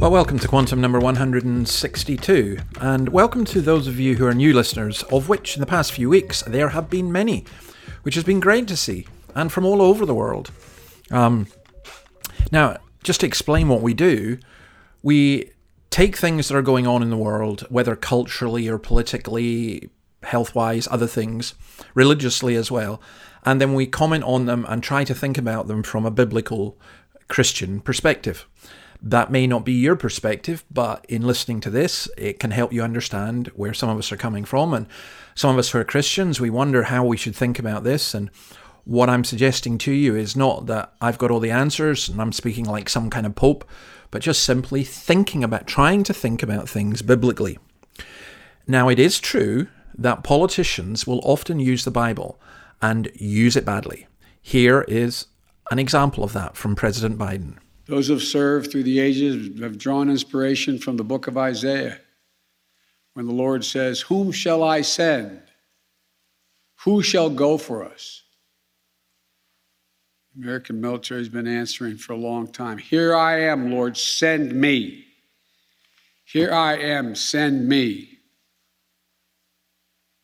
Well, 0.00 0.10
welcome 0.10 0.38
to 0.38 0.48
Quantum 0.48 0.80
number 0.80 0.98
162, 0.98 2.56
and 2.80 3.10
welcome 3.10 3.44
to 3.44 3.60
those 3.60 3.86
of 3.86 4.00
you 4.00 4.16
who 4.16 4.24
are 4.24 4.32
new 4.32 4.54
listeners, 4.54 5.02
of 5.12 5.28
which 5.28 5.56
in 5.56 5.60
the 5.60 5.66
past 5.66 5.92
few 5.92 6.08
weeks 6.08 6.40
there 6.46 6.70
have 6.70 6.88
been 6.88 7.12
many, 7.12 7.44
which 8.02 8.14
has 8.14 8.24
been 8.24 8.40
great 8.40 8.66
to 8.68 8.78
see, 8.78 9.06
and 9.34 9.52
from 9.52 9.66
all 9.66 9.82
over 9.82 10.06
the 10.06 10.14
world. 10.14 10.52
Um, 11.10 11.48
now, 12.50 12.78
just 13.02 13.20
to 13.20 13.26
explain 13.26 13.68
what 13.68 13.82
we 13.82 13.92
do, 13.92 14.38
we 15.02 15.50
take 15.90 16.16
things 16.16 16.48
that 16.48 16.56
are 16.56 16.62
going 16.62 16.86
on 16.86 17.02
in 17.02 17.10
the 17.10 17.18
world, 17.18 17.66
whether 17.68 17.94
culturally 17.94 18.68
or 18.68 18.78
politically, 18.78 19.90
health 20.22 20.54
wise, 20.54 20.88
other 20.90 21.06
things, 21.06 21.52
religiously 21.92 22.56
as 22.56 22.70
well, 22.70 23.02
and 23.44 23.60
then 23.60 23.74
we 23.74 23.86
comment 23.86 24.24
on 24.24 24.46
them 24.46 24.64
and 24.70 24.82
try 24.82 25.04
to 25.04 25.14
think 25.14 25.36
about 25.36 25.66
them 25.66 25.82
from 25.82 26.06
a 26.06 26.10
biblical 26.10 26.78
Christian 27.28 27.80
perspective. 27.80 28.46
That 29.02 29.30
may 29.30 29.46
not 29.46 29.64
be 29.64 29.72
your 29.72 29.96
perspective, 29.96 30.64
but 30.70 31.06
in 31.08 31.22
listening 31.22 31.60
to 31.60 31.70
this, 31.70 32.08
it 32.18 32.38
can 32.38 32.50
help 32.50 32.72
you 32.72 32.82
understand 32.82 33.48
where 33.54 33.72
some 33.72 33.88
of 33.88 33.98
us 33.98 34.12
are 34.12 34.16
coming 34.16 34.44
from. 34.44 34.74
And 34.74 34.86
some 35.34 35.50
of 35.50 35.58
us 35.58 35.70
who 35.70 35.78
are 35.78 35.84
Christians, 35.84 36.40
we 36.40 36.50
wonder 36.50 36.84
how 36.84 37.04
we 37.04 37.16
should 37.16 37.34
think 37.34 37.58
about 37.58 37.82
this. 37.82 38.12
And 38.14 38.30
what 38.84 39.08
I'm 39.08 39.24
suggesting 39.24 39.78
to 39.78 39.92
you 39.92 40.14
is 40.16 40.36
not 40.36 40.66
that 40.66 40.92
I've 41.00 41.18
got 41.18 41.30
all 41.30 41.40
the 41.40 41.50
answers 41.50 42.08
and 42.08 42.20
I'm 42.20 42.32
speaking 42.32 42.66
like 42.66 42.88
some 42.88 43.08
kind 43.08 43.24
of 43.24 43.34
pope, 43.34 43.64
but 44.10 44.22
just 44.22 44.44
simply 44.44 44.84
thinking 44.84 45.42
about, 45.42 45.66
trying 45.66 46.02
to 46.04 46.12
think 46.12 46.42
about 46.42 46.68
things 46.68 47.00
biblically. 47.00 47.58
Now, 48.66 48.88
it 48.88 48.98
is 48.98 49.18
true 49.18 49.68
that 49.96 50.24
politicians 50.24 51.06
will 51.06 51.20
often 51.24 51.58
use 51.58 51.84
the 51.84 51.90
Bible 51.90 52.38
and 52.82 53.10
use 53.14 53.56
it 53.56 53.64
badly. 53.64 54.06
Here 54.42 54.82
is 54.88 55.26
an 55.70 55.78
example 55.78 56.22
of 56.22 56.32
that 56.34 56.56
from 56.56 56.76
President 56.76 57.18
Biden. 57.18 57.56
Those 57.90 58.06
who 58.06 58.12
have 58.12 58.22
served 58.22 58.70
through 58.70 58.84
the 58.84 59.00
ages 59.00 59.60
have 59.60 59.76
drawn 59.76 60.10
inspiration 60.10 60.78
from 60.78 60.96
the 60.96 61.02
book 61.02 61.26
of 61.26 61.36
Isaiah 61.36 61.98
when 63.14 63.26
the 63.26 63.32
Lord 63.32 63.64
says, 63.64 64.00
Whom 64.02 64.30
shall 64.30 64.62
I 64.62 64.82
send? 64.82 65.42
Who 66.84 67.02
shall 67.02 67.28
go 67.28 67.58
for 67.58 67.84
us? 67.84 68.22
The 70.36 70.42
American 70.44 70.80
military 70.80 71.18
has 71.18 71.28
been 71.28 71.48
answering 71.48 71.96
for 71.96 72.12
a 72.12 72.16
long 72.16 72.46
time. 72.46 72.78
Here 72.78 73.12
I 73.12 73.40
am, 73.40 73.72
Lord, 73.72 73.96
send 73.96 74.52
me. 74.52 75.06
Here 76.24 76.52
I 76.52 76.76
am, 76.76 77.16
send 77.16 77.68
me. 77.68 78.09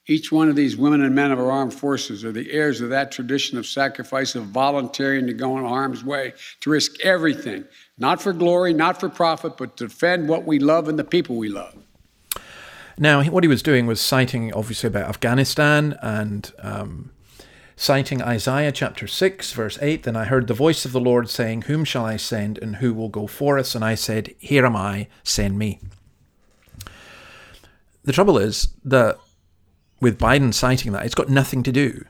Each 0.09 0.31
one 0.31 0.49
of 0.49 0.55
these 0.55 0.77
women 0.77 1.03
and 1.03 1.15
men 1.15 1.33
of 1.33 1.39
our 1.41 1.51
armed 1.51 1.75
forces 1.75 2.25
are 2.25 2.31
the 2.31 2.51
heirs 2.53 2.81
of 2.81 2.91
that 2.91 3.11
tradition 3.11 3.59
of 3.59 3.67
sacrifice, 3.67 4.37
of 4.37 4.45
volunteering 4.45 5.27
to 5.27 5.33
go 5.33 5.59
in 5.59 5.65
harm's 5.65 6.05
way, 6.05 6.33
to 6.61 6.71
risk 6.71 7.01
everything, 7.05 7.65
not 7.98 8.23
for 8.23 8.33
glory, 8.33 8.73
not 8.73 9.01
for 9.01 9.09
profit, 9.09 9.57
but 9.57 9.77
to 9.77 9.89
defend 9.89 10.29
what 10.29 10.45
we 10.45 10.61
love 10.61 10.89
and 10.89 10.97
the 10.97 11.05
people 11.05 11.37
we 11.37 11.48
love. 11.48 11.75
Now, 12.97 13.23
what 13.25 13.43
he 13.43 13.48
was 13.48 13.63
doing 13.63 13.87
was 13.87 14.01
citing, 14.01 14.55
obviously, 14.55 14.87
about 14.87 15.09
Afghanistan 15.09 15.98
and 16.01 16.53
um, 16.61 17.11
citing 17.75 18.23
Isaiah 18.23 18.73
chapter 18.73 19.09
6, 19.09 19.53
verse 19.53 19.77
8. 19.83 20.05
Then 20.05 20.17
I 20.17 20.25
heard 20.25 20.47
the 20.47 20.55
voice 20.55 20.85
of 20.85 20.92
the 20.92 21.01
Lord 21.01 21.29
saying, 21.29 21.63
Whom 21.63 21.85
shall 21.85 22.07
I 22.07 22.17
send, 22.17 22.59
and 22.59 22.77
who 22.77 22.95
will 22.95 23.09
go 23.09 23.27
for 23.27 23.59
us? 23.59 23.75
And 23.75 23.85
I 23.85 23.97
said, 23.97 24.35
Here 24.39 24.64
am 24.64 24.77
I, 24.77 25.09
send 25.25 25.59
me. 25.59 25.80
The 28.05 28.13
trouble 28.13 28.39
is 28.39 28.69
that 28.85 29.19
with 30.01 30.18
Biden 30.18 30.52
citing 30.52 30.92
that, 30.92 31.05
it's 31.05 31.14
got 31.14 31.29
nothing 31.29 31.62
to 31.62 31.73
do 31.73 32.05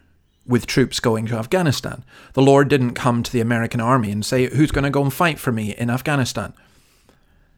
with 0.46 0.66
troops 0.66 1.00
going 1.00 1.26
to 1.26 1.36
Afghanistan. 1.36 2.04
The 2.34 2.42
Lord 2.42 2.68
didn't 2.68 2.94
come 2.94 3.22
to 3.22 3.32
the 3.32 3.40
American 3.40 3.80
army 3.80 4.10
and 4.10 4.24
say, 4.24 4.46
Who's 4.46 4.70
going 4.70 4.84
to 4.84 4.90
go 4.90 5.02
and 5.02 5.12
fight 5.12 5.38
for 5.38 5.52
me 5.52 5.74
in 5.74 5.90
Afghanistan? 5.90 6.54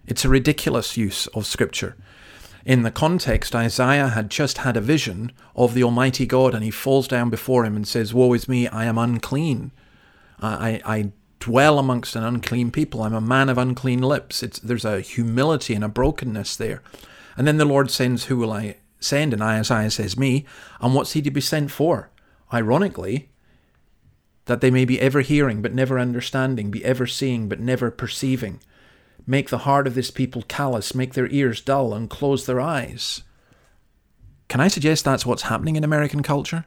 It's 0.06 0.25
a 0.25 0.28
ridiculous 0.28 0.97
use 0.97 1.27
of 1.28 1.47
scripture. 1.47 1.97
In 2.65 2.83
the 2.83 2.91
context, 2.91 3.55
Isaiah 3.55 4.09
had 4.09 4.31
just 4.31 4.59
had 4.59 4.77
a 4.77 4.81
vision 4.81 5.33
of 5.55 5.75
the 5.75 5.83
Almighty 5.83 6.27
God 6.27 6.55
and 6.55 6.65
he 6.65 6.71
falls 6.71 7.09
down 7.09 7.31
before 7.31 7.65
him 7.65 7.77
and 7.77 7.87
says, 7.87 8.15
Woe 8.15 8.33
is 8.33 8.49
me, 8.49 8.69
I 8.69 8.84
am 8.84 8.99
unclean. 8.99 9.71
I, 10.41 10.81
I 10.84 11.12
dwell 11.41 11.78
amongst 11.78 12.17
an 12.17 12.25
unclean 12.25 12.71
people. 12.71 13.03
I'm 13.03 13.15
a 13.15 13.21
man 13.21 13.49
of 13.49 13.59
unclean 13.59 14.03
lips. 14.03 14.43
It's, 14.43 14.59
there's 14.59 14.84
a 14.84 15.00
humility 15.00 15.75
and 15.75 15.84
a 15.84 15.88
brokenness 15.88 16.56
there. 16.56 16.83
And 17.37 17.47
then 17.47 17.56
the 17.56 17.65
Lord 17.65 17.91
sends, 17.91 18.25
Who 18.25 18.37
will 18.37 18.53
I 18.53 18.77
send? 19.01 19.33
And 19.33 19.43
Isaiah 19.43 19.91
says, 19.91 20.17
Me. 20.17 20.45
And 20.81 20.95
what's 20.95 21.13
he 21.13 21.23
to 21.23 21.31
be 21.31 21.41
sent 21.41 21.71
for? 21.71 22.11
Ironically, 22.53 23.29
that 24.47 24.61
they 24.61 24.71
may 24.71 24.85
be 24.85 25.01
ever 25.01 25.21
hearing 25.21 25.63
but 25.63 25.75
never 25.75 25.99
understanding, 25.99 26.71
be 26.71 26.85
ever 26.85 27.07
seeing 27.07 27.49
but 27.49 27.61
never 27.61 27.91
perceiving. 27.91 28.61
Make 29.27 29.51
the 29.51 29.59
heart 29.59 29.87
of 29.87 29.95
this 29.95 30.11
people 30.11 30.43
callous, 30.43 30.95
make 30.95 31.13
their 31.13 31.29
ears 31.29 31.61
dull, 31.61 31.93
and 31.93 32.09
close 32.09 32.47
their 32.47 32.61
eyes. 32.61 33.23
Can 34.49 34.61
I 34.61 34.69
suggest 34.69 35.05
that's 35.05 35.27
what's 35.27 35.43
happening 35.43 35.77
in 35.77 35.85
American 35.85 36.23
culture? 36.23 36.65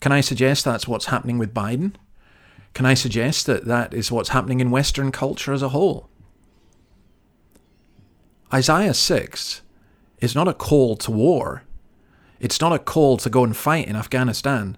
Can 0.00 0.12
I 0.12 0.20
suggest 0.20 0.64
that's 0.64 0.86
what's 0.86 1.06
happening 1.06 1.38
with 1.38 1.52
Biden? 1.52 1.94
Can 2.72 2.86
I 2.86 2.94
suggest 2.94 3.46
that 3.46 3.64
that 3.64 3.92
is 3.92 4.12
what's 4.12 4.28
happening 4.28 4.60
in 4.60 4.70
Western 4.70 5.10
culture 5.10 5.52
as 5.52 5.62
a 5.62 5.70
whole? 5.70 6.08
Isaiah 8.54 8.94
6 8.94 9.62
is 10.20 10.34
not 10.34 10.48
a 10.48 10.54
call 10.54 10.96
to 10.96 11.10
war. 11.10 11.62
It's 12.40 12.60
not 12.60 12.72
a 12.72 12.78
call 12.78 13.16
to 13.18 13.30
go 13.30 13.44
and 13.44 13.56
fight 13.56 13.88
in 13.88 13.96
Afghanistan. 13.96 14.76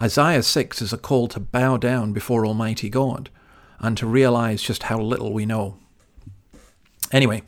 Isaiah 0.00 0.42
6 0.42 0.82
is 0.82 0.92
a 0.92 0.98
call 0.98 1.28
to 1.28 1.40
bow 1.40 1.76
down 1.76 2.12
before 2.12 2.44
Almighty 2.44 2.90
God 2.90 3.30
and 3.78 3.96
to 3.96 4.06
realize 4.06 4.62
just 4.62 4.84
how 4.84 5.00
little 5.00 5.32
we 5.32 5.46
know. 5.46 5.78
Anyway, 7.12 7.42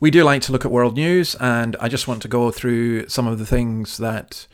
we 0.00 0.10
do 0.10 0.24
like 0.24 0.42
to 0.42 0.52
look 0.52 0.64
at 0.64 0.72
world 0.72 0.96
news, 0.96 1.36
and 1.36 1.76
I 1.80 1.88
just 1.88 2.08
want 2.08 2.22
to 2.22 2.28
go 2.28 2.50
through 2.50 3.08
some 3.08 3.26
of 3.26 3.38
the 3.38 3.46
things 3.46 3.98
that 3.98 4.46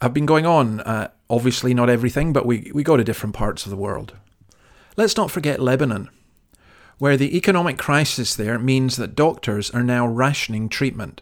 have 0.00 0.12
been 0.12 0.26
going 0.26 0.46
on. 0.46 0.80
Uh, 0.80 1.08
obviously, 1.30 1.72
not 1.72 1.88
everything, 1.88 2.32
but 2.32 2.44
we, 2.44 2.72
we 2.74 2.82
go 2.82 2.96
to 2.96 3.04
different 3.04 3.34
parts 3.34 3.64
of 3.64 3.70
the 3.70 3.76
world. 3.76 4.14
Let's 4.96 5.16
not 5.16 5.30
forget 5.30 5.60
Lebanon, 5.60 6.10
where 7.02 7.16
the 7.16 7.36
economic 7.36 7.76
crisis 7.78 8.36
there 8.36 8.60
means 8.60 8.94
that 8.94 9.16
doctors 9.16 9.72
are 9.72 9.82
now 9.82 10.06
rationing 10.06 10.68
treatment. 10.68 11.20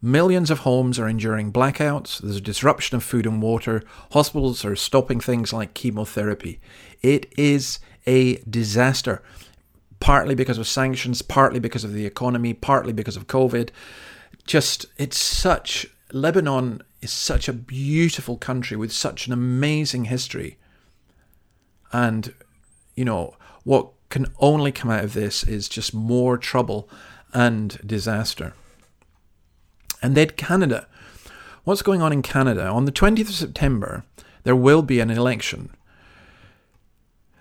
Millions 0.00 0.50
of 0.50 0.60
homes 0.60 0.98
are 0.98 1.06
enduring 1.06 1.52
blackouts, 1.52 2.18
there's 2.18 2.36
a 2.36 2.40
disruption 2.40 2.96
of 2.96 3.04
food 3.04 3.26
and 3.26 3.42
water, 3.42 3.82
hospitals 4.12 4.64
are 4.64 4.74
stopping 4.74 5.20
things 5.20 5.52
like 5.52 5.74
chemotherapy. 5.74 6.58
It 7.02 7.30
is 7.36 7.78
a 8.06 8.36
disaster 8.48 9.22
partly 10.00 10.34
because 10.34 10.56
of 10.56 10.66
sanctions, 10.66 11.20
partly 11.20 11.60
because 11.60 11.84
of 11.84 11.92
the 11.92 12.06
economy, 12.06 12.54
partly 12.54 12.94
because 12.94 13.18
of 13.18 13.26
COVID. 13.26 13.68
Just, 14.46 14.86
it's 14.96 15.18
such, 15.18 15.86
Lebanon 16.12 16.80
is 17.02 17.12
such 17.12 17.50
a 17.50 17.52
beautiful 17.52 18.38
country 18.38 18.78
with 18.78 18.92
such 18.92 19.26
an 19.26 19.34
amazing 19.34 20.06
history. 20.06 20.56
And, 21.92 22.32
you 22.94 23.04
know, 23.04 23.36
what 23.64 23.90
can 24.12 24.26
only 24.38 24.70
come 24.70 24.90
out 24.90 25.02
of 25.02 25.14
this 25.14 25.42
is 25.42 25.68
just 25.68 25.94
more 25.94 26.36
trouble 26.36 26.88
and 27.32 27.80
disaster. 27.84 28.52
And 30.02 30.14
then 30.14 30.30
Canada. 30.30 30.86
What's 31.64 31.80
going 31.80 32.02
on 32.02 32.12
in 32.12 32.20
Canada? 32.20 32.66
On 32.66 32.84
the 32.84 32.92
20th 32.92 33.30
of 33.30 33.34
September, 33.34 34.04
there 34.42 34.54
will 34.54 34.82
be 34.82 35.00
an 35.00 35.10
election. 35.10 35.70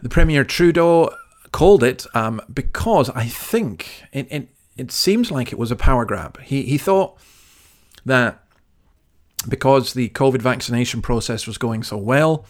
The 0.02 0.10
Premier 0.10 0.46
Trudeau 0.46 1.14
called 1.52 1.84
it 1.84 2.06
um, 2.16 2.42
because 2.52 3.10
I 3.10 3.26
think 3.26 4.06
it, 4.14 4.28
it, 4.32 4.48
it 4.78 4.92
seems 4.94 5.30
like 5.30 5.52
it 5.52 5.60
was 5.60 5.72
a 5.72 5.76
power 5.76 6.06
grab. 6.06 6.40
He, 6.40 6.64
he 6.64 6.78
thought 6.78 7.18
that 8.06 8.42
because 9.50 9.94
the 9.94 10.08
COVID 10.10 10.42
vaccination 10.42 11.02
process 11.02 11.46
was 11.46 11.58
going 11.58 11.84
so 11.84 11.98
well, 11.98 12.46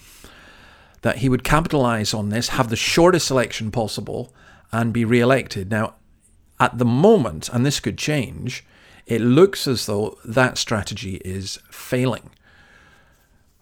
that 1.02 1.18
he 1.18 1.30
would 1.30 1.44
capitalize 1.44 2.14
on 2.14 2.30
this, 2.30 2.50
have 2.50 2.70
the 2.70 2.76
shortest 2.76 3.32
election 3.32 3.72
possible, 3.72 4.34
and 4.72 4.94
be 4.94 5.06
re 5.06 5.20
elected. 5.20 5.70
Now, 5.70 5.96
at 6.60 6.78
the 6.78 6.86
moment, 6.86 7.50
and 7.50 7.66
this 7.66 7.80
could 7.80 7.98
change, 7.98 8.64
it 9.08 9.22
looks 9.22 9.68
as 9.68 9.86
though 9.88 10.18
that 10.24 10.58
strategy 10.58 11.16
is 11.26 11.60
failing. 11.70 12.30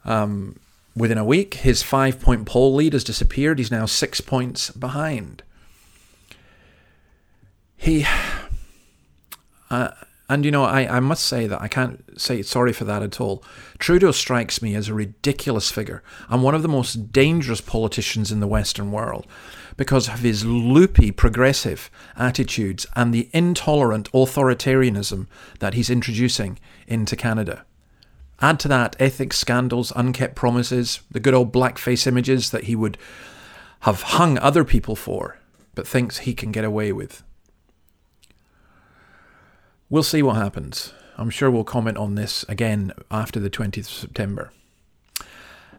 Um, 0.06 0.60
Within 1.00 1.18
a 1.18 1.24
week, 1.24 1.54
his 1.54 1.82
five 1.82 2.20
point 2.20 2.46
poll 2.46 2.76
lead 2.76 2.92
has 2.92 3.06
disappeared. 3.06 3.58
He's 3.58 3.72
now 3.72 3.86
six 3.86 4.20
points 4.22 4.70
behind. 4.72 5.44
He. 7.76 8.06
Uh, 9.72 9.92
and 10.30 10.46
you 10.46 10.52
know, 10.52 10.64
I, 10.64 10.98
I 10.98 11.00
must 11.00 11.26
say 11.26 11.48
that 11.48 11.60
I 11.60 11.68
can't 11.68 12.04
say 12.22 12.44
sorry 12.44 12.72
for 12.72 12.86
that 12.86 13.02
at 13.02 13.20
all. 13.20 13.44
Trudeau 13.80 14.12
strikes 14.12 14.62
me 14.62 14.76
as 14.76 14.88
a 14.88 14.94
ridiculous 14.94 15.72
figure 15.72 16.04
and 16.30 16.44
one 16.44 16.54
of 16.54 16.62
the 16.62 16.68
most 16.68 17.12
dangerous 17.12 17.62
politicians 17.62 18.32
in 18.32 18.40
the 18.40 18.48
Western 18.48 18.92
world 18.92 19.26
because 19.76 20.08
of 20.08 20.20
his 20.20 20.46
loopy 20.46 21.10
progressive 21.10 21.90
attitudes 22.16 22.86
and 22.96 23.12
the 23.12 23.28
intolerant 23.34 24.12
authoritarianism 24.12 25.26
that 25.60 25.74
he's 25.74 25.90
introducing 25.90 26.60
into 26.88 27.16
Canada. 27.16 27.66
Add 28.40 28.60
to 28.62 28.68
that 28.68 28.96
ethics 29.00 29.40
scandals, 29.40 29.92
unkept 29.96 30.36
promises, 30.36 31.02
the 31.10 31.20
good 31.20 31.34
old 31.34 31.52
blackface 31.52 32.06
images 32.06 32.52
that 32.52 32.66
he 32.66 32.76
would 32.76 32.98
have 33.82 34.02
hung 34.04 34.38
other 34.38 34.64
people 34.64 34.96
for, 34.96 35.40
but 35.74 35.88
thinks 35.88 36.20
he 36.20 36.34
can 36.36 36.52
get 36.52 36.64
away 36.64 36.92
with. 36.92 37.24
We'll 39.92 40.04
see 40.04 40.22
what 40.22 40.36
happens. 40.36 40.94
I'm 41.18 41.32
sure 41.32 41.50
we'll 41.50 41.64
comment 41.64 41.98
on 41.98 42.14
this 42.14 42.46
again 42.48 42.94
after 43.10 43.40
the 43.40 43.50
20th 43.50 43.78
of 43.80 43.88
September. 43.88 44.52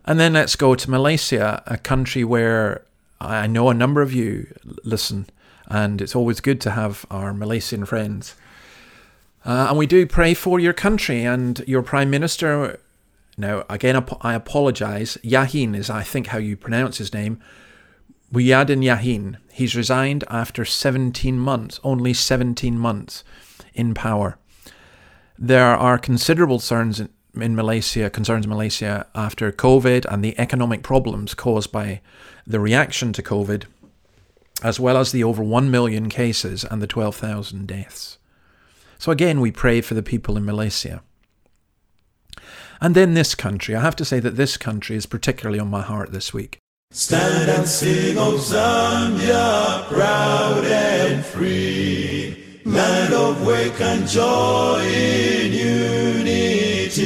And 0.04 0.18
then 0.18 0.32
let's 0.32 0.56
go 0.56 0.74
to 0.74 0.90
Malaysia, 0.90 1.62
a 1.64 1.78
country 1.78 2.24
where 2.24 2.82
I 3.20 3.46
know 3.46 3.70
a 3.70 3.74
number 3.74 4.02
of 4.02 4.12
you 4.12 4.52
listen, 4.82 5.26
and 5.68 6.02
it's 6.02 6.16
always 6.16 6.40
good 6.40 6.60
to 6.62 6.72
have 6.72 7.06
our 7.08 7.32
Malaysian 7.32 7.84
friends. 7.84 8.34
Uh, 9.44 9.66
and 9.68 9.78
we 9.78 9.86
do 9.86 10.06
pray 10.06 10.34
for 10.34 10.58
your 10.58 10.72
country 10.72 11.22
and 11.22 11.60
your 11.68 11.82
Prime 11.82 12.10
Minister. 12.10 12.80
Now, 13.38 13.64
again, 13.70 14.04
I 14.22 14.34
apologise. 14.34 15.18
Yahin 15.18 15.76
is, 15.76 15.88
I 15.88 16.02
think, 16.02 16.28
how 16.28 16.38
you 16.38 16.56
pronounce 16.56 16.98
his 16.98 17.14
name. 17.14 17.40
Muhyiddin 18.32 18.82
Yahin. 18.82 19.36
He's 19.52 19.76
resigned 19.76 20.24
after 20.28 20.64
17 20.64 21.38
months, 21.38 21.78
only 21.84 22.12
17 22.12 22.76
months 22.76 23.22
in 23.80 23.94
power. 23.94 24.38
There 25.38 25.74
are 25.74 25.98
considerable 25.98 26.58
concerns 26.58 27.00
in, 27.00 27.56
Malaysia, 27.56 28.10
concerns 28.10 28.46
Malaysia 28.46 29.06
after 29.14 29.50
COVID 29.50 30.04
and 30.04 30.22
the 30.22 30.38
economic 30.38 30.82
problems 30.82 31.32
caused 31.32 31.72
by 31.72 32.02
the 32.46 32.60
reaction 32.60 33.14
to 33.14 33.22
COVID, 33.22 33.64
as 34.62 34.78
well 34.78 34.98
as 34.98 35.12
the 35.12 35.24
over 35.24 35.42
1 35.42 35.70
million 35.70 36.10
cases 36.10 36.62
and 36.64 36.82
the 36.82 36.86
12,000 36.86 37.66
deaths. 37.66 38.18
So 38.98 39.10
again, 39.10 39.40
we 39.40 39.50
pray 39.50 39.80
for 39.80 39.94
the 39.94 40.02
people 40.02 40.36
in 40.36 40.44
Malaysia. 40.44 41.02
And 42.82 42.94
then 42.94 43.14
this 43.14 43.34
country. 43.34 43.74
I 43.74 43.80
have 43.80 43.96
to 43.96 44.04
say 44.04 44.20
that 44.20 44.36
this 44.36 44.58
country 44.58 44.96
is 44.96 45.06
particularly 45.06 45.58
on 45.58 45.68
my 45.68 45.82
heart 45.82 46.12
this 46.12 46.34
week. 46.34 46.58
Stand 46.90 47.48
and 47.50 47.66
sing, 47.68 48.18
O 48.18 48.36
Zambia, 48.36 49.86
proud 49.88 50.64
and 50.64 51.24
free 51.24 52.49
land 52.72 53.12
of 53.12 53.46
wake 53.46 53.80
and 53.80 54.06
joy 54.06 54.82
in 54.84 55.52
unity. 55.52 57.00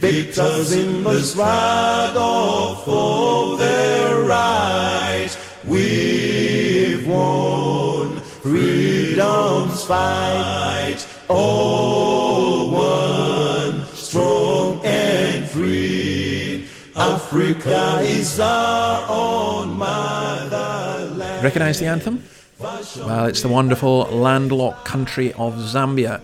Victors 0.00 0.72
in 0.72 1.02
the 1.02 1.20
struggle 1.22 2.74
for 2.84 3.56
their 3.56 4.22
rights, 4.22 5.38
we've 5.64 7.06
won 7.06 8.20
freedom's 8.42 9.84
fight. 9.84 11.06
All 11.28 12.70
one, 12.70 13.86
strong 13.94 14.84
and 14.84 15.48
free. 15.48 16.68
Africa 16.96 18.00
is 18.02 18.38
our 18.40 19.06
own 19.08 19.74
motherland. 19.78 21.42
Recognize 21.42 21.78
the 21.78 21.86
anthem? 21.86 22.22
Well, 22.60 23.26
it's 23.26 23.42
the 23.42 23.48
wonderful 23.48 24.02
landlocked 24.04 24.84
country 24.84 25.32
of 25.34 25.54
Zambia, 25.54 26.20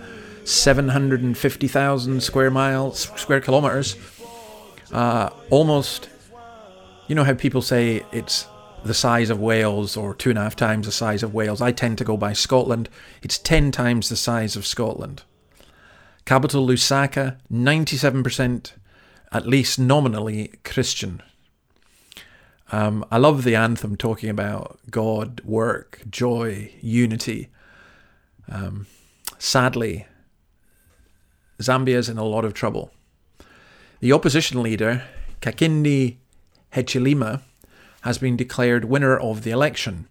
750,000 0.47 2.23
square 2.23 2.51
miles, 2.51 3.11
square 3.17 3.41
kilometers. 3.41 3.97
Uh, 4.93 5.31
almost, 5.51 6.09
you 7.09 7.15
know 7.15 7.25
how 7.25 7.35
people 7.35 7.63
say 7.63 8.05
it's 8.13 8.47
the 8.85 8.95
size 8.95 9.31
of 9.31 9.39
Wales 9.41 9.97
or 9.97 10.15
two 10.15 10.31
and 10.31 10.39
a 10.39 10.43
half 10.43 10.57
times 10.57 10.87
the 10.87 10.93
size 10.93 11.23
of 11.23 11.35
Wales. 11.35 11.61
I 11.61 11.73
tend 11.73 11.99
to 11.99 12.05
go 12.05 12.17
by 12.17 12.33
Scotland. 12.33 12.89
It's 13.23 13.39
10 13.39 13.73
times 13.73 14.09
the 14.09 14.17
size 14.17 14.57
of 14.57 14.67
Scotland. 14.67 15.23
Capital 16.25 16.67
Lusaka, 16.67 17.39
97% 17.53 18.73
at 19.33 19.47
least 19.47 19.79
nominally 19.79 20.53
Christian. 20.65 21.23
Um, 22.73 23.05
I 23.11 23.19
love 23.19 23.43
the 23.43 23.57
anthem 23.57 23.97
talking 23.97 24.31
about 24.31 24.79
God, 24.91 25.41
work, 25.45 26.03
joy, 26.09 26.73
unity. 26.81 27.49
Um, 28.49 28.87
sadly, 29.39 30.07
Zambia's 31.61 32.09
in 32.09 32.17
a 32.17 32.25
lot 32.25 32.45
of 32.45 32.55
trouble. 32.55 32.93
The 34.01 34.13
opposition 34.13 34.63
leader, 34.63 35.03
Hakainde 35.43 36.17
Hichilema, 36.73 37.43
has 38.03 38.19
been 38.19 38.37
declared 38.37 38.85
winner 38.85 39.19
of 39.19 39.43
the 39.43 39.51
election. 39.51 40.09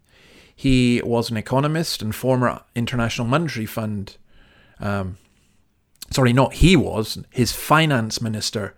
He 0.54 1.02
was 1.06 1.32
an 1.32 1.38
economist 1.38 2.02
and 2.02 2.14
former 2.14 2.62
International 2.76 3.26
Monetary 3.26 3.66
Fund. 3.66 4.18
Um, 4.82 5.18
sorry, 6.12 6.34
not 6.34 6.56
he 6.56 6.76
was, 6.76 7.24
his 7.30 7.54
finance 7.54 8.22
minister, 8.22 8.76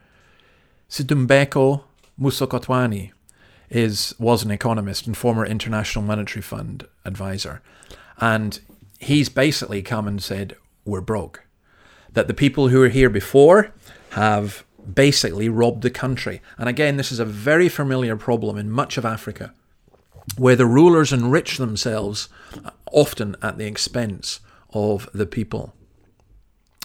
Situmbeko 0.88 1.84
Musokotwane 2.20 3.12
is 3.72 4.14
was 4.20 4.44
an 4.44 4.52
economist 4.52 5.08
and 5.08 5.18
former 5.18 5.46
International 5.46 6.04
Monetary 6.04 6.44
Fund 6.44 6.86
advisor, 7.06 7.62
and 8.18 8.60
he's 9.00 9.30
basically 9.30 9.82
come 9.82 10.08
and 10.08 10.22
said 10.22 10.56
we're 10.86 11.02
broke, 11.02 11.46
that 12.14 12.28
the 12.28 12.34
people 12.34 12.68
who 12.68 12.80
were 12.80 12.90
here 12.90 13.10
before 13.10 13.74
have 14.12 14.64
basically 14.94 15.48
robbed 15.48 15.84
the 15.84 15.90
country. 15.90 16.42
And 16.58 16.68
again, 16.68 16.98
this 16.98 17.12
is 17.12 17.20
a 17.20 17.26
very 17.26 17.70
familiar 17.70 18.18
problem 18.18 18.58
in 18.58 18.70
much 18.70 18.98
of 18.98 19.06
Africa, 19.06 19.54
where 20.38 20.56
the 20.56 20.66
rulers 20.66 21.14
enrich 21.14 21.58
themselves 21.58 22.30
often 22.92 23.36
at 23.42 23.58
the 23.58 23.68
expense 23.68 24.42
of 24.74 25.10
the 25.14 25.26
people. 25.26 25.74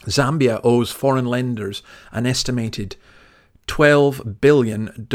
Zambia 0.05 0.61
owes 0.63 0.93
foreign 0.93 1.27
lenders 1.27 1.83
an 2.13 2.27
estimated 2.27 2.97
$12 3.67 4.41
billion 4.41 5.07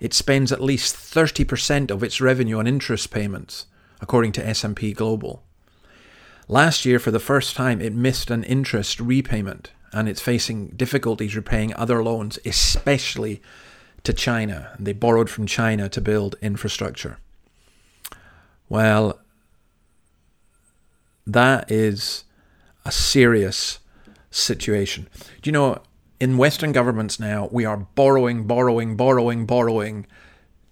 it 0.00 0.14
spends 0.14 0.52
at 0.52 0.62
least 0.62 0.94
30% 0.94 1.90
of 1.90 2.02
its 2.02 2.20
revenue 2.20 2.58
on 2.58 2.66
interest 2.66 3.10
payments, 3.10 3.66
according 4.00 4.32
to 4.32 4.46
S&P 4.46 4.92
Global. 4.92 5.42
Last 6.48 6.84
year, 6.84 6.98
for 6.98 7.10
the 7.10 7.18
first 7.18 7.56
time, 7.56 7.80
it 7.80 7.94
missed 7.94 8.30
an 8.30 8.44
interest 8.44 9.00
repayment, 9.00 9.72
and 9.92 10.08
it's 10.08 10.20
facing 10.20 10.68
difficulties 10.68 11.34
repaying 11.34 11.74
other 11.74 12.02
loans, 12.02 12.38
especially 12.44 13.42
to 14.04 14.12
China. 14.12 14.76
They 14.78 14.92
borrowed 14.92 15.28
from 15.28 15.46
China 15.46 15.88
to 15.88 16.00
build 16.00 16.36
infrastructure. 16.40 17.18
Well, 18.68 19.20
that 21.26 21.70
is 21.70 22.24
a 22.84 22.92
serious 22.92 23.80
situation. 24.30 25.08
Do 25.42 25.48
you 25.48 25.52
know, 25.52 25.82
in 26.20 26.38
Western 26.38 26.72
governments 26.72 27.20
now, 27.20 27.48
we 27.52 27.64
are 27.64 27.76
borrowing, 27.76 28.46
borrowing, 28.46 28.96
borrowing, 28.96 29.46
borrowing 29.46 30.06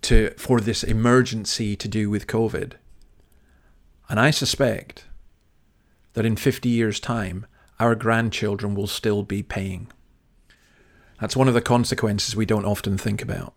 to 0.03 0.31
for 0.37 0.61
this 0.61 0.85
emergency 0.85 1.77
to 1.77 1.89
do 1.89 2.11
with 2.11 2.27
COVID. 2.27 2.75
And 4.09 4.21
I 4.21 4.31
suspect 4.31 5.07
that 6.13 6.27
in 6.27 6.37
50 6.37 6.69
years' 6.69 7.01
time, 7.01 7.47
our 7.81 7.95
grandchildren 7.95 8.75
will 8.75 8.87
still 8.87 9.23
be 9.23 9.43
paying. 9.43 9.89
That's 11.21 11.37
one 11.37 11.49
of 11.49 11.55
the 11.55 11.63
consequences 11.63 12.37
we 12.37 12.47
don't 12.47 12.65
often 12.65 12.99
think 12.99 13.23
about. 13.23 13.55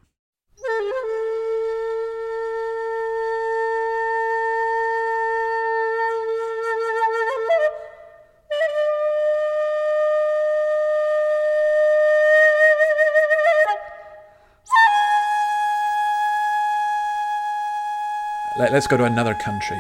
Let, 18.60 18.74
us 18.74 18.88
go 18.88 18.98
to 18.98 19.04
another 19.04 19.36
country. 19.36 19.80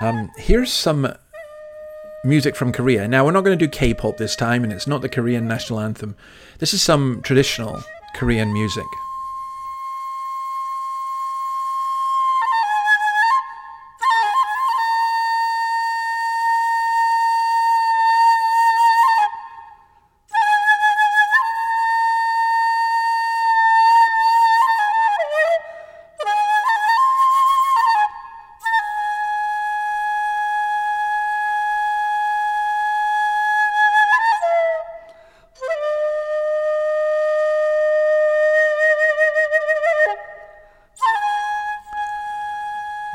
Um, 0.00 0.30
here's 0.36 0.72
some 0.72 1.12
music 2.24 2.54
from 2.54 2.70
Korea. 2.70 3.08
Now, 3.08 3.24
we're 3.24 3.32
not 3.32 3.42
going 3.42 3.58
to 3.58 3.66
do 3.66 3.68
K 3.68 3.92
pop 3.92 4.18
this 4.18 4.36
time, 4.36 4.62
and 4.62 4.72
it's 4.72 4.86
not 4.86 5.02
the 5.02 5.08
Korean 5.08 5.48
national 5.48 5.80
anthem. 5.80 6.14
This 6.58 6.72
is 6.72 6.80
some 6.80 7.22
traditional 7.22 7.82
Korean 8.14 8.52
music. 8.52 8.86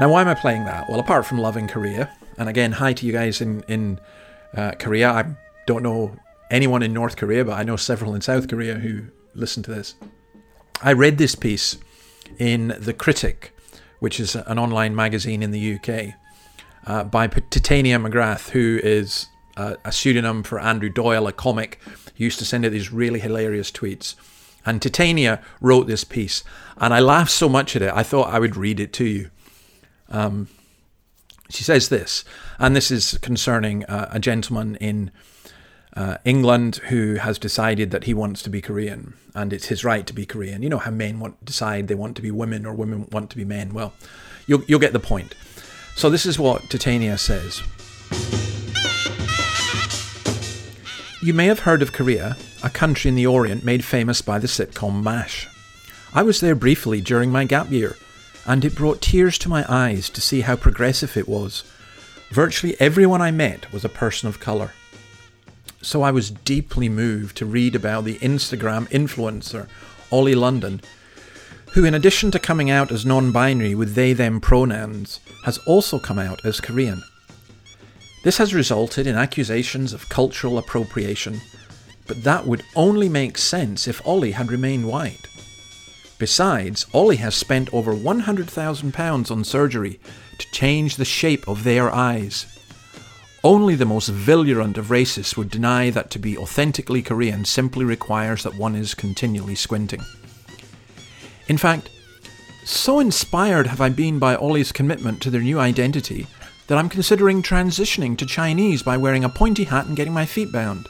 Now, 0.10 0.14
why 0.14 0.22
am 0.22 0.28
I 0.28 0.34
playing 0.34 0.66
that? 0.66 0.90
Well, 0.90 1.00
apart 1.00 1.28
from 1.28 1.38
loving 1.38 1.68
Korea, 1.68 2.10
and 2.40 2.50
again, 2.50 2.72
hi 2.72 2.94
to 2.94 3.06
you 3.06 3.14
guys 3.14 3.42
in 3.42 3.62
in 3.68 4.00
uh, 4.58 4.72
Korea. 4.72 5.12
I 5.12 5.36
don't 5.68 5.84
know 5.84 6.16
anyone 6.50 6.82
in 6.82 6.94
North 6.94 7.16
Korea, 7.16 7.46
but 7.46 7.54
I 7.54 7.62
know 7.62 7.76
several 7.76 8.16
in 8.16 8.22
South 8.22 8.48
Korea 8.48 8.80
who 8.80 9.04
listen 9.36 9.62
to 9.62 9.72
this. 9.72 9.94
I 10.82 10.94
read 10.94 11.20
this 11.20 11.36
piece 11.36 11.78
in 12.40 12.76
The 12.80 12.92
Critic, 12.92 13.56
which 14.00 14.20
is 14.20 14.36
an 14.36 14.58
online 14.58 14.96
magazine 14.96 15.44
in 15.44 15.52
the 15.52 15.76
UK, 15.76 16.16
uh, 16.88 17.04
by 17.04 17.28
Titania 17.28 18.00
McGrath, 18.00 18.50
who 18.50 18.80
is 18.82 19.28
uh, 19.58 19.76
a 19.86 19.92
pseudonym 19.92 20.42
for 20.42 20.60
Andrew 20.60 20.90
Doyle, 20.90 21.28
a 21.28 21.32
comic. 21.32 21.80
Used 22.16 22.40
to 22.40 22.46
send 22.46 22.66
out 22.66 22.72
these 22.72 22.92
really 22.92 23.20
hilarious 23.20 23.72
tweets. 23.72 24.16
And 24.66 24.82
Titania 24.82 25.40
wrote 25.62 25.86
this 25.86 26.04
piece, 26.04 26.44
and 26.78 26.96
I 26.96 27.00
laughed 27.00 27.30
so 27.30 27.48
much 27.48 27.76
at 27.76 27.84
it, 27.84 27.94
I 27.94 28.02
thought 28.02 28.34
I 28.34 28.40
would 28.40 28.56
read 28.56 28.80
it 28.80 28.92
to 28.94 29.06
you. 29.06 29.30
Um, 30.10 30.48
she 31.50 31.64
says 31.64 31.90
this, 31.90 32.24
and 32.60 32.76
this 32.76 32.92
is 32.92 33.18
concerning 33.20 33.84
uh, 33.86 34.10
a 34.12 34.20
gentleman 34.20 34.76
in 34.76 35.12
uh, 35.96 36.18
England 36.24 36.78
who 36.90 37.16
has 37.16 37.40
decided 37.40 37.92
that 37.92 38.04
he 38.04 38.14
wants 38.14 38.44
to 38.44 38.50
be 38.50 38.62
Korean, 38.62 39.16
and 39.34 39.52
it's 39.52 39.68
his 39.68 39.84
right 39.84 40.06
to 40.06 40.14
be 40.14 40.26
Korean. 40.26 40.62
You 40.62 40.70
know 40.70 40.78
how 40.78 40.92
men 40.92 41.20
want 41.20 41.44
decide 41.44 41.88
they 41.88 41.96
want 41.96 42.16
to 42.18 42.22
be 42.22 42.32
women 42.32 42.66
or 42.66 42.74
women 42.74 43.08
want 43.12 43.30
to 43.32 43.38
be 43.38 43.46
men. 43.46 43.74
Well, 43.74 43.94
you'll 44.46 44.64
you'll 44.68 44.80
get 44.80 44.94
the 44.94 45.00
point. 45.00 45.36
So 45.96 46.10
this 46.10 46.26
is 46.26 46.38
what 46.38 46.70
Titania 46.70 47.18
says. 47.18 47.62
You 51.22 51.34
may 51.34 51.48
have 51.48 51.60
heard 51.60 51.82
of 51.82 51.92
Korea, 51.92 52.38
a 52.64 52.70
country 52.70 53.10
in 53.10 53.16
the 53.16 53.28
Orient 53.28 53.66
made 53.66 53.84
famous 53.84 54.22
by 54.22 54.40
the 54.40 54.48
sitcom 54.48 55.04
MASH. 55.04 55.50
I 56.14 56.24
was 56.24 56.40
there 56.40 56.56
briefly 56.56 57.02
during 57.02 57.30
my 57.30 57.44
gap 57.44 57.70
year, 57.70 57.98
and 58.46 58.66
it 58.66 58.76
brought 58.76 59.02
tears 59.02 59.38
to 59.40 59.50
my 59.50 59.66
eyes 59.68 60.10
to 60.10 60.22
see 60.22 60.42
how 60.42 60.56
progressive 60.56 61.16
it 61.18 61.28
was. 61.28 61.64
Virtually 62.32 62.76
everyone 62.80 63.22
I 63.22 63.32
met 63.32 63.72
was 63.72 63.84
a 63.84 63.90
person 63.90 64.28
of 64.30 64.40
colour. 64.40 64.72
So 65.82 66.02
I 66.02 66.12
was 66.12 66.32
deeply 66.32 66.90
moved 66.90 67.38
to 67.38 67.46
read 67.46 67.76
about 67.76 68.04
the 68.04 68.18
Instagram 68.20 68.88
influencer 68.90 69.68
Ollie 70.12 70.36
London, 70.36 70.82
who, 71.74 71.86
in 71.86 71.94
addition 71.94 72.32
to 72.32 72.40
coming 72.40 72.70
out 72.70 72.92
as 72.92 73.06
non 73.06 73.32
binary 73.32 73.76
with 73.76 73.94
they 73.94 74.14
them 74.14 74.42
pronouns, 74.42 75.20
has 75.46 75.58
also 75.60 76.00
come 76.00 76.20
out 76.20 76.44
as 76.44 76.60
Korean. 76.60 77.04
This 78.24 78.38
has 78.38 78.54
resulted 78.54 79.08
in 79.08 79.16
accusations 79.16 79.94
of 79.94 80.10
cultural 80.10 80.58
appropriation, 80.58 81.40
but 82.08 82.24
that 82.24 82.46
would 82.46 82.64
only 82.76 83.08
make 83.08 83.38
sense 83.38 83.88
if 83.88 84.06
Ollie 84.06 84.32
had 84.32 84.52
remained 84.52 84.88
white. 84.88 85.28
Besides, 86.20 86.86
Ollie 86.94 87.16
has 87.16 87.34
spent 87.34 87.74
over 87.74 87.96
£100,000 87.96 89.32
on 89.32 89.44
surgery 89.46 90.00
to 90.38 90.52
change 90.52 90.98
the 90.98 91.06
shape 91.06 91.48
of 91.48 91.64
their 91.64 91.90
eyes. 91.90 92.46
Only 93.42 93.76
the 93.76 93.86
most 93.86 94.10
virulent 94.10 94.78
of 94.78 94.88
racists 94.88 95.38
would 95.38 95.50
deny 95.50 95.90
that 95.92 96.12
to 96.12 96.20
be 96.20 96.38
authentically 96.38 97.02
Korean 97.02 97.46
simply 97.46 97.86
requires 97.86 98.44
that 98.44 98.56
one 98.56 98.76
is 98.76 98.94
continually 98.94 99.56
squinting. 99.56 100.02
In 101.48 101.58
fact, 101.58 101.90
so 102.66 103.00
inspired 103.00 103.68
have 103.68 103.80
I 103.80 103.88
been 103.88 104.20
by 104.20 104.36
Ollie's 104.36 104.74
commitment 104.74 105.22
to 105.22 105.30
their 105.30 105.42
new 105.42 105.58
identity 105.58 106.28
that 106.68 106.78
I'm 106.78 106.90
considering 106.90 107.42
transitioning 107.42 108.18
to 108.18 108.26
Chinese 108.26 108.84
by 108.84 108.98
wearing 108.98 109.24
a 109.24 109.30
pointy 109.30 109.64
hat 109.64 109.86
and 109.86 109.96
getting 109.96 110.14
my 110.14 110.26
feet 110.26 110.52
bound. 110.52 110.88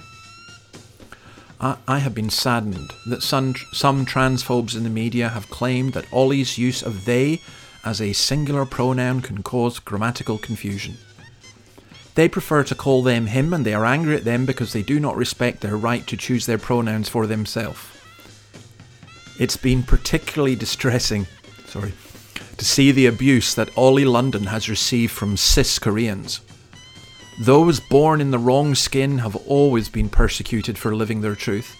I, 1.60 1.78
I 1.88 2.00
have 2.00 2.16
been 2.16 2.30
saddened 2.30 2.94
that 3.08 3.24
some, 3.24 3.56
some 3.74 4.06
transphobes 4.06 4.76
in 4.76 4.84
the 4.84 4.90
media 4.90 5.30
have 5.30 5.50
claimed 5.50 5.94
that 5.94 6.12
Ollie's 6.12 6.58
use 6.58 6.82
of 6.82 7.06
they 7.06 7.42
as 7.84 8.02
a 8.02 8.14
singular 8.14 8.66
pronoun 8.66 9.22
can 9.22 9.44
cause 9.44 9.80
grammatical 9.80 10.38
confusion. 10.38 10.98
They 12.16 12.28
prefer 12.28 12.64
to 12.66 12.76
call 12.76 13.04
them 13.04 13.28
him 13.28 13.54
and 13.54 13.66
they 13.66 13.74
are 13.74 13.86
angry 13.86 14.16
at 14.16 14.26
them 14.26 14.46
because 14.46 14.74
they 14.74 14.84
do 14.84 15.00
not 15.00 15.16
respect 15.16 15.62
their 15.62 15.78
right 15.78 16.06
to 16.08 16.18
choose 16.18 16.46
their 16.46 16.58
pronouns 16.58 17.08
for 17.08 17.28
themselves. 17.28 17.80
It's 19.40 19.56
been 19.56 19.84
particularly 19.84 20.56
distressing, 20.56 21.28
sorry, 21.66 21.94
to 22.58 22.66
see 22.66 22.92
the 22.92 23.06
abuse 23.06 23.56
that 23.56 23.78
Ollie 23.78 24.04
London 24.04 24.44
has 24.48 24.70
received 24.70 25.14
from 25.14 25.38
cis 25.38 25.80
Koreans. 25.80 26.42
Those 27.40 27.80
born 27.80 28.20
in 28.20 28.32
the 28.32 28.38
wrong 28.38 28.76
skin 28.76 29.20
have 29.20 29.36
always 29.48 29.88
been 29.88 30.10
persecuted 30.10 30.78
for 30.78 30.94
living 30.94 31.22
their 31.22 31.36
truth. 31.36 31.78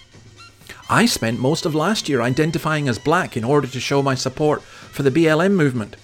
I 0.90 1.06
spent 1.06 1.38
most 1.38 1.66
of 1.66 1.76
last 1.76 2.08
year 2.08 2.22
identifying 2.22 2.88
as 2.88 2.98
black 2.98 3.36
in 3.36 3.44
order 3.44 3.68
to 3.68 3.80
show 3.82 4.02
my 4.02 4.16
support 4.16 4.62
for 4.62 5.04
the 5.04 5.12
BLM 5.12 5.52
movement, 5.52 5.98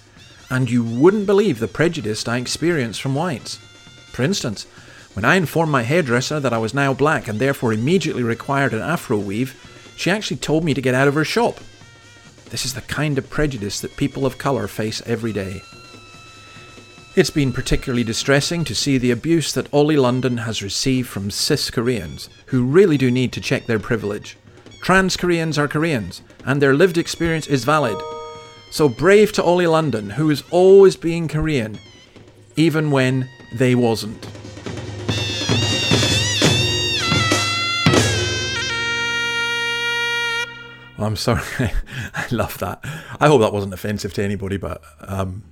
and 0.50 0.70
you 0.70 0.84
wouldn't 0.84 1.26
believe 1.26 1.60
the 1.60 1.70
prejudice 1.70 2.28
I 2.28 2.38
experienced 2.38 3.02
from 3.02 3.16
whites. 3.16 3.56
For 4.12 4.24
instance, 4.24 4.66
when 5.14 5.24
I 5.24 5.36
informed 5.36 5.72
my 5.72 5.84
hairdresser 5.84 6.42
that 6.42 6.52
I 6.52 6.58
was 6.58 6.74
now 6.74 6.94
black 6.94 7.30
and 7.30 7.40
therefore 7.40 7.72
immediately 7.72 8.24
required 8.24 8.74
an 8.74 8.82
afro 8.82 9.18
weave, 9.18 9.56
she 9.96 10.12
actually 10.12 10.38
told 10.38 10.66
me 10.66 10.74
to 10.74 10.82
get 10.82 10.94
out 10.94 11.08
of 11.08 11.14
her 11.14 11.24
shop. 11.24 11.60
This 12.50 12.66
is 12.66 12.74
the 12.74 12.82
kind 12.82 13.18
of 13.18 13.30
prejudice 13.30 13.80
that 13.80 13.96
people 13.96 14.26
of 14.26 14.38
colour 14.38 14.68
face 14.68 15.02
every 15.06 15.32
day. 15.32 15.62
It's 17.18 17.30
been 17.30 17.54
particularly 17.54 18.04
distressing 18.04 18.66
to 18.66 18.76
see 18.76 18.98
the 18.98 19.12
abuse 19.12 19.54
that 19.54 19.74
Ollie 19.74 19.96
London 19.96 20.36
has 20.40 20.62
received 20.62 21.08
from 21.08 21.32
cis 21.32 21.72
Koreans, 21.72 22.30
who 22.48 22.66
really 22.66 22.98
do 22.98 23.10
need 23.10 23.32
to 23.32 23.40
check 23.40 23.68
their 23.68 23.80
privilege. 23.80 24.38
Trans 24.82 25.16
Koreans 25.16 25.58
are 25.58 25.70
Koreans, 25.70 26.22
and 26.46 26.62
their 26.62 26.74
lived 26.74 26.98
experience 26.98 27.48
is 27.48 27.64
valid. 27.64 27.96
So 28.70 28.90
brave 28.90 29.32
to 29.32 29.44
Ollie 29.44 29.66
London, 29.66 30.10
who 30.10 30.30
is 30.30 30.44
always 30.52 30.98
being 30.98 31.30
Korean, 31.30 31.80
even 32.58 32.92
when 32.92 33.30
they 33.54 33.76
wasn't. 33.76 34.28
I'm 40.98 41.16
sorry. 41.16 41.42
I 42.14 42.28
love 42.32 42.58
that. 42.58 42.82
I 43.22 43.28
hope 43.28 43.40
that 43.40 43.54
wasn't 43.54 43.74
offensive 43.74 44.14
to 44.16 44.24
anybody, 44.24 44.58
but 44.58 44.82
um, 45.00 45.44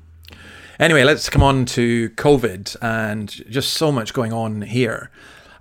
Anyway, 0.80 1.04
let's 1.04 1.30
come 1.30 1.44
on 1.44 1.66
to 1.66 2.10
COVID 2.12 2.76
and 2.82 3.30
just 3.30 3.74
so 3.74 3.92
much 3.92 4.14
going 4.14 4.34
on 4.34 4.64
here. 4.64 5.12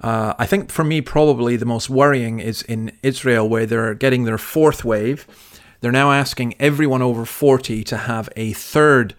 Uh, 0.01 0.35
I 0.39 0.47
think 0.47 0.71
for 0.71 0.85
me, 0.85 1.01
probably 1.01 1.57
the 1.57 1.67
most 1.67 1.91
worrying 1.91 2.41
is 2.41 2.63
in 2.63 2.93
Israel, 3.03 3.49
where 3.49 3.67
they're 3.67 3.95
getting 3.95 4.25
their 4.25 4.39
fourth 4.39 4.85
wave. 4.85 5.27
They're 5.81 5.93
now 5.93 6.13
asking 6.13 6.55
everyone 6.59 7.03
over 7.03 7.25
40 7.27 7.85
to 7.85 7.97
have 7.97 8.29
a 8.37 8.53
third 8.55 9.15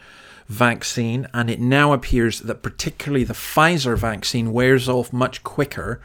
vaccine, 0.47 1.27
and 1.33 1.49
it 1.49 1.59
now 1.59 1.93
appears 1.93 2.39
that 2.39 2.63
particularly 2.63 3.23
the 3.23 3.33
Pfizer 3.33 3.97
vaccine 3.97 4.51
wears 4.51 4.89
off 4.89 5.13
much 5.13 5.43
quicker 5.43 6.01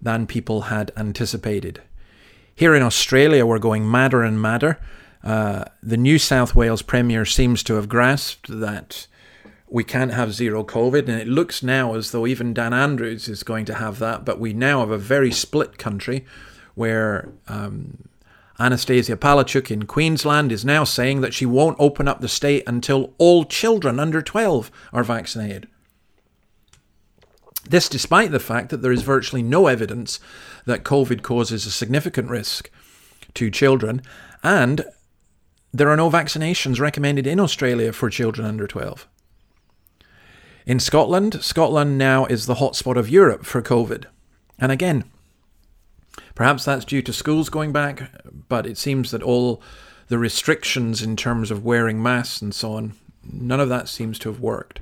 than 0.00 0.26
people 0.26 0.62
had 0.62 0.92
anticipated. 0.96 1.80
Here 2.54 2.74
in 2.74 2.82
Australia, 2.82 3.46
we're 3.46 3.58
going 3.58 3.90
madder 3.90 4.22
and 4.22 4.40
madder. 4.40 4.78
Uh, 5.24 5.64
the 5.82 5.96
New 5.96 6.18
South 6.18 6.54
Wales 6.54 6.82
Premier 6.82 7.24
seems 7.24 7.62
to 7.62 7.74
have 7.74 7.88
grasped 7.88 8.48
that 8.60 9.06
we 9.72 9.84
can't 9.84 10.12
have 10.12 10.34
zero 10.34 10.62
COVID. 10.62 11.08
And 11.08 11.18
it 11.18 11.26
looks 11.26 11.62
now 11.62 11.94
as 11.94 12.10
though 12.10 12.26
even 12.26 12.52
Dan 12.52 12.74
Andrews 12.74 13.26
is 13.26 13.42
going 13.42 13.64
to 13.64 13.74
have 13.74 13.98
that. 14.00 14.24
But 14.24 14.38
we 14.38 14.52
now 14.52 14.80
have 14.80 14.90
a 14.90 14.98
very 14.98 15.32
split 15.32 15.78
country 15.78 16.26
where 16.74 17.32
um, 17.48 18.08
Annastacia 18.60 19.16
Palaszczuk 19.16 19.70
in 19.70 19.84
Queensland 19.84 20.52
is 20.52 20.62
now 20.62 20.84
saying 20.84 21.22
that 21.22 21.32
she 21.32 21.46
won't 21.46 21.80
open 21.80 22.06
up 22.06 22.20
the 22.20 22.28
state 22.28 22.62
until 22.66 23.14
all 23.16 23.44
children 23.44 23.98
under 23.98 24.20
12 24.20 24.70
are 24.92 25.02
vaccinated. 25.02 25.66
This, 27.64 27.88
despite 27.88 28.30
the 28.30 28.40
fact 28.40 28.68
that 28.70 28.82
there 28.82 28.92
is 28.92 29.02
virtually 29.02 29.42
no 29.42 29.68
evidence 29.68 30.20
that 30.66 30.84
COVID 30.84 31.22
causes 31.22 31.64
a 31.64 31.70
significant 31.70 32.28
risk 32.28 32.70
to 33.34 33.50
children, 33.50 34.02
and 34.42 34.84
there 35.72 35.88
are 35.88 35.96
no 35.96 36.10
vaccinations 36.10 36.78
recommended 36.78 37.26
in 37.26 37.40
Australia 37.40 37.92
for 37.92 38.10
children 38.10 38.46
under 38.46 38.66
12. 38.66 39.08
In 40.64 40.78
Scotland, 40.78 41.42
Scotland 41.42 41.98
now 41.98 42.24
is 42.26 42.46
the 42.46 42.56
hotspot 42.56 42.96
of 42.96 43.10
Europe 43.10 43.44
for 43.44 43.60
COVID. 43.60 44.04
And 44.58 44.70
again, 44.70 45.04
perhaps 46.34 46.64
that's 46.64 46.84
due 46.84 47.02
to 47.02 47.12
schools 47.12 47.48
going 47.48 47.72
back, 47.72 48.10
but 48.48 48.66
it 48.66 48.78
seems 48.78 49.10
that 49.10 49.22
all 49.22 49.60
the 50.08 50.18
restrictions 50.18 51.02
in 51.02 51.16
terms 51.16 51.50
of 51.50 51.64
wearing 51.64 52.02
masks 52.02 52.40
and 52.42 52.54
so 52.54 52.74
on, 52.74 52.92
none 53.24 53.60
of 53.60 53.68
that 53.70 53.88
seems 53.88 54.18
to 54.20 54.28
have 54.28 54.40
worked. 54.40 54.80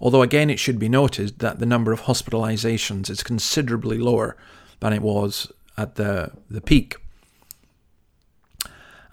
Although, 0.00 0.22
again, 0.22 0.50
it 0.50 0.58
should 0.58 0.78
be 0.78 0.88
noted 0.88 1.40
that 1.40 1.58
the 1.58 1.66
number 1.66 1.92
of 1.92 2.02
hospitalizations 2.02 3.10
is 3.10 3.22
considerably 3.22 3.98
lower 3.98 4.36
than 4.80 4.92
it 4.92 5.02
was 5.02 5.50
at 5.76 5.96
the, 5.96 6.32
the 6.50 6.60
peak. 6.60 6.96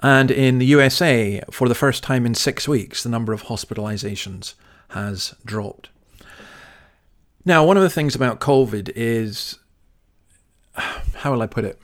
And 0.02 0.30
in 0.30 0.60
the 0.60 0.66
USA, 0.66 1.42
for 1.52 1.70
the 1.70 1.76
first 1.76 2.04
time 2.04 2.26
in 2.26 2.36
six 2.36 2.68
weeks, 2.68 3.04
the 3.04 3.10
number 3.10 3.32
of 3.32 3.44
hospitalizations 3.44 4.56
has 4.94 5.36
dropped. 5.46 5.90
Now, 7.46 7.66
one 7.66 7.78
of 7.78 7.84
the 7.84 7.90
things 7.90 8.16
about 8.16 8.40
COVID 8.40 8.92
is 8.96 9.60
how 11.16 11.32
will 11.32 11.42
I 11.42 11.48
put 11.48 11.66
it? 11.66 11.80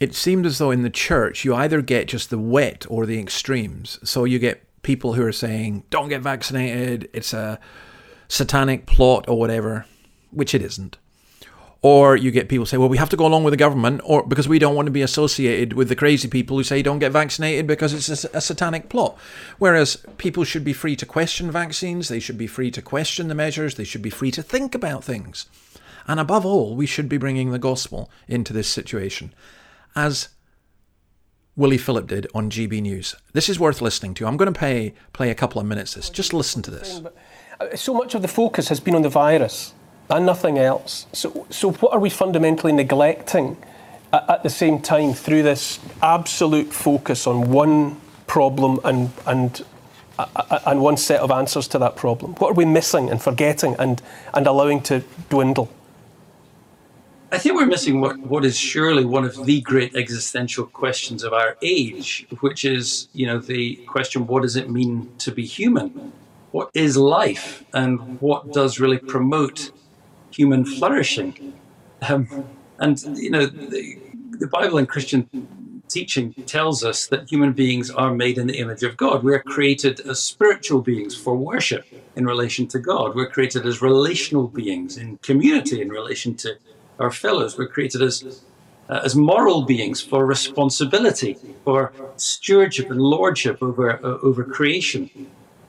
It 0.00 0.14
seemed 0.14 0.46
as 0.46 0.58
though 0.58 0.70
in 0.70 0.82
the 0.82 0.90
church 0.90 1.44
you 1.44 1.54
either 1.54 1.80
get 1.80 2.08
just 2.08 2.30
the 2.30 2.38
wet 2.38 2.84
or 2.88 3.06
the 3.06 3.20
extremes. 3.20 3.98
So 4.02 4.24
you 4.24 4.38
get 4.38 4.64
people 4.82 5.14
who 5.14 5.24
are 5.24 5.32
saying, 5.32 5.84
don't 5.90 6.08
get 6.08 6.22
vaccinated, 6.22 7.08
it's 7.12 7.32
a 7.32 7.60
satanic 8.26 8.86
plot 8.86 9.28
or 9.28 9.38
whatever, 9.38 9.86
which 10.30 10.54
it 10.54 10.62
isn't. 10.62 10.98
Or 11.82 12.16
you 12.16 12.30
get 12.30 12.48
people 12.48 12.64
say, 12.64 12.76
well, 12.76 12.88
we 12.88 12.98
have 12.98 13.10
to 13.10 13.16
go 13.16 13.26
along 13.26 13.42
with 13.42 13.52
the 13.52 13.56
government, 13.56 14.02
or 14.04 14.24
because 14.24 14.46
we 14.46 14.60
don't 14.60 14.76
want 14.76 14.86
to 14.86 14.92
be 14.92 15.02
associated 15.02 15.72
with 15.72 15.88
the 15.88 15.96
crazy 15.96 16.28
people 16.28 16.56
who 16.56 16.62
say 16.62 16.80
don't 16.80 17.00
get 17.00 17.10
vaccinated 17.10 17.66
because 17.66 17.92
it's 17.92 18.24
a, 18.24 18.36
a, 18.36 18.40
satanic 18.40 18.88
plot. 18.88 19.18
Whereas 19.58 20.04
people 20.16 20.44
should 20.44 20.62
be 20.62 20.72
free 20.72 20.94
to 20.94 21.04
question 21.04 21.50
vaccines, 21.50 22.08
they 22.08 22.20
should 22.20 22.38
be 22.38 22.46
free 22.46 22.70
to 22.70 22.80
question 22.80 23.26
the 23.26 23.34
measures, 23.34 23.74
they 23.74 23.84
should 23.84 24.00
be 24.00 24.10
free 24.10 24.30
to 24.30 24.44
think 24.44 24.76
about 24.76 25.02
things. 25.02 25.46
And 26.06 26.20
above 26.20 26.46
all, 26.46 26.76
we 26.76 26.86
should 26.86 27.08
be 27.08 27.18
bringing 27.18 27.50
the 27.50 27.58
gospel 27.58 28.08
into 28.28 28.52
this 28.52 28.68
situation, 28.68 29.34
as 29.96 30.28
Willie 31.56 31.78
Philip 31.78 32.06
did 32.06 32.28
on 32.32 32.48
GB 32.48 32.80
News. 32.80 33.16
This 33.32 33.48
is 33.48 33.58
worth 33.58 33.82
listening 33.82 34.14
to. 34.14 34.26
I'm 34.26 34.36
going 34.36 34.52
to 34.52 34.58
play, 34.58 34.94
play 35.12 35.30
a 35.30 35.34
couple 35.34 35.60
of 35.60 35.66
minutes. 35.66 35.94
This. 35.94 36.10
Just 36.10 36.32
listen 36.32 36.62
to 36.62 36.70
this. 36.70 37.02
So 37.74 37.92
much 37.92 38.14
of 38.14 38.22
the 38.22 38.28
focus 38.28 38.68
has 38.68 38.78
been 38.78 38.94
on 38.94 39.02
the 39.02 39.08
virus 39.08 39.74
and 40.12 40.26
nothing 40.26 40.58
else. 40.58 41.06
So, 41.12 41.46
so 41.50 41.72
what 41.72 41.92
are 41.92 41.98
we 41.98 42.10
fundamentally 42.10 42.72
neglecting 42.72 43.56
at, 44.12 44.28
at 44.28 44.42
the 44.42 44.50
same 44.50 44.80
time 44.80 45.14
through 45.14 45.42
this 45.42 45.80
absolute 46.02 46.72
focus 46.72 47.26
on 47.26 47.50
one 47.50 48.00
problem 48.26 48.78
and 48.84 49.10
and 49.26 49.64
and 50.66 50.80
one 50.80 50.96
set 50.96 51.20
of 51.20 51.30
answers 51.30 51.66
to 51.68 51.78
that 51.78 51.96
problem? 51.96 52.34
What 52.34 52.50
are 52.50 52.54
we 52.54 52.66
missing 52.66 53.10
and 53.10 53.20
forgetting 53.20 53.74
and, 53.78 54.00
and 54.34 54.46
allowing 54.46 54.82
to 54.82 55.02
dwindle? 55.30 55.68
I 57.32 57.38
think 57.38 57.56
we're 57.56 57.66
missing 57.66 58.02
what, 58.02 58.18
what 58.18 58.44
is 58.44 58.58
surely 58.58 59.06
one 59.06 59.24
of 59.24 59.46
the 59.46 59.62
great 59.62 59.96
existential 59.96 60.66
questions 60.66 61.24
of 61.24 61.32
our 61.32 61.56
age, 61.62 62.26
which 62.40 62.66
is, 62.66 63.08
you 63.14 63.26
know, 63.26 63.38
the 63.38 63.76
question, 63.86 64.26
what 64.26 64.42
does 64.42 64.54
it 64.54 64.68
mean 64.68 65.10
to 65.18 65.32
be 65.32 65.46
human? 65.46 66.12
What 66.50 66.68
is 66.74 66.98
life? 66.98 67.64
And 67.72 68.20
what 68.20 68.52
does 68.52 68.78
really 68.78 68.98
promote 68.98 69.70
human 70.34 70.64
flourishing? 70.64 71.54
Um, 72.08 72.28
and, 72.78 73.00
you 73.16 73.30
know, 73.30 73.46
the, 73.46 73.98
the 74.38 74.46
Bible 74.46 74.78
and 74.78 74.88
Christian 74.88 75.28
teaching 75.88 76.32
tells 76.46 76.82
us 76.82 77.06
that 77.08 77.30
human 77.30 77.52
beings 77.52 77.90
are 77.90 78.14
made 78.14 78.38
in 78.38 78.46
the 78.46 78.58
image 78.58 78.82
of 78.82 78.96
God. 78.96 79.22
We're 79.22 79.42
created 79.42 80.00
as 80.00 80.20
spiritual 80.20 80.80
beings 80.80 81.14
for 81.14 81.36
worship 81.36 81.84
in 82.16 82.24
relation 82.26 82.66
to 82.68 82.78
God. 82.78 83.14
We're 83.14 83.28
created 83.28 83.66
as 83.66 83.82
relational 83.82 84.48
beings 84.48 84.96
in 84.96 85.18
community 85.18 85.80
in 85.80 85.90
relation 85.90 86.34
to 86.36 86.56
our 86.98 87.10
fellows. 87.10 87.58
We're 87.58 87.68
created 87.68 88.02
as 88.02 88.42
uh, 88.88 89.00
as 89.04 89.14
moral 89.14 89.62
beings 89.62 90.02
for 90.02 90.26
responsibility, 90.26 91.38
for 91.64 91.92
stewardship 92.16 92.90
and 92.90 93.00
lordship 93.00 93.62
over 93.62 93.92
uh, 93.92 94.18
over 94.22 94.44
creation. 94.44 95.10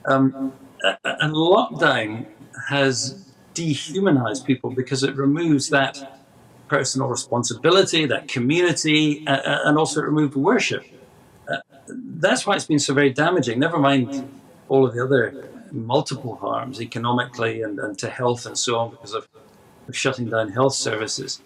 Um, 0.06 0.52
and 1.04 1.32
lockdown 1.34 2.26
has 2.68 3.24
dehumanized 3.54 4.44
people 4.44 4.70
because 4.70 5.02
it 5.02 5.14
removes 5.16 5.70
that 5.70 6.20
personal 6.68 7.08
responsibility, 7.08 8.06
that 8.06 8.28
community, 8.28 9.26
uh, 9.26 9.36
uh 9.36 9.58
and 9.64 9.78
also 9.78 10.00
it 10.00 10.04
removed 10.04 10.34
worship. 10.34 10.84
Uh, 11.48 11.58
that's 11.88 12.46
why 12.46 12.54
it's 12.54 12.66
been 12.66 12.78
so 12.78 12.94
very 12.94 13.10
damaging. 13.10 13.58
Never 13.58 13.78
mind 13.78 14.28
all 14.68 14.86
of 14.86 14.94
the 14.94 15.02
other 15.02 15.48
multiple 15.70 16.36
harms 16.36 16.80
economically 16.80 17.62
and, 17.62 17.78
and 17.78 17.98
to 17.98 18.08
health 18.08 18.46
and 18.46 18.56
so 18.56 18.78
on 18.78 18.90
because 18.90 19.12
of 19.12 19.28
of 19.88 19.96
shutting 19.96 20.30
down 20.30 20.50
health 20.50 20.74
services. 20.74 21.40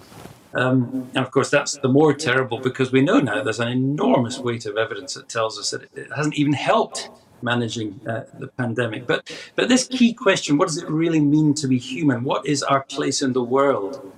Um, 0.55 1.11
and 1.15 1.25
of 1.25 1.31
course, 1.31 1.51
that's 1.51 1.77
the 1.79 1.89
more 1.89 2.15
terrible 2.15 2.59
because 2.59 2.91
we 2.91 3.03
know 3.03 3.19
now 3.19 3.43
there's 3.43 3.61
an 3.61 3.69
enormous 3.69 4.39
weight 4.39 4.65
of 4.67 4.77
evidence 4.77 5.15
that 5.15 5.29
tells 5.29 5.59
us 5.59 5.71
that 5.71 5.83
it 5.95 6.09
hasn't 6.15 6.35
even 6.37 6.55
helped 6.55 7.11
managing 7.43 8.01
uh, 8.07 8.25
the 8.39 8.49
pandemic. 8.49 9.07
But, 9.07 9.31
but 9.57 9.69
this 9.69 9.87
key 9.87 10.13
question 10.13 10.59
what 10.59 10.69
does 10.69 10.79
it 10.79 10.89
really 10.89 11.21
mean 11.21 11.55
to 11.55 11.67
be 11.67 11.79
human? 11.79 12.25
What 12.25 12.47
is 12.47 12.63
our 12.63 12.83
place 12.85 13.23
in 13.23 13.33
the 13.33 13.43
world? 13.43 14.13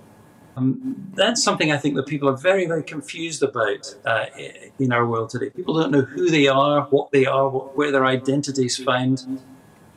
Um, 0.56 1.10
that's 1.14 1.42
something 1.42 1.70
I 1.72 1.76
think 1.76 1.94
that 1.94 2.06
people 2.06 2.28
are 2.28 2.36
very, 2.36 2.66
very 2.66 2.82
confused 2.82 3.42
about 3.42 3.94
uh, 4.04 4.26
in 4.78 4.92
our 4.92 5.06
world 5.06 5.30
today. 5.30 5.50
People 5.50 5.74
don't 5.74 5.90
know 5.90 6.02
who 6.02 6.28
they 6.28 6.48
are, 6.48 6.82
what 6.90 7.10
they 7.12 7.24
are, 7.24 7.48
what, 7.48 7.76
where 7.76 7.92
their 7.92 8.04
identity 8.04 8.66
is 8.66 8.76
found. 8.76 9.42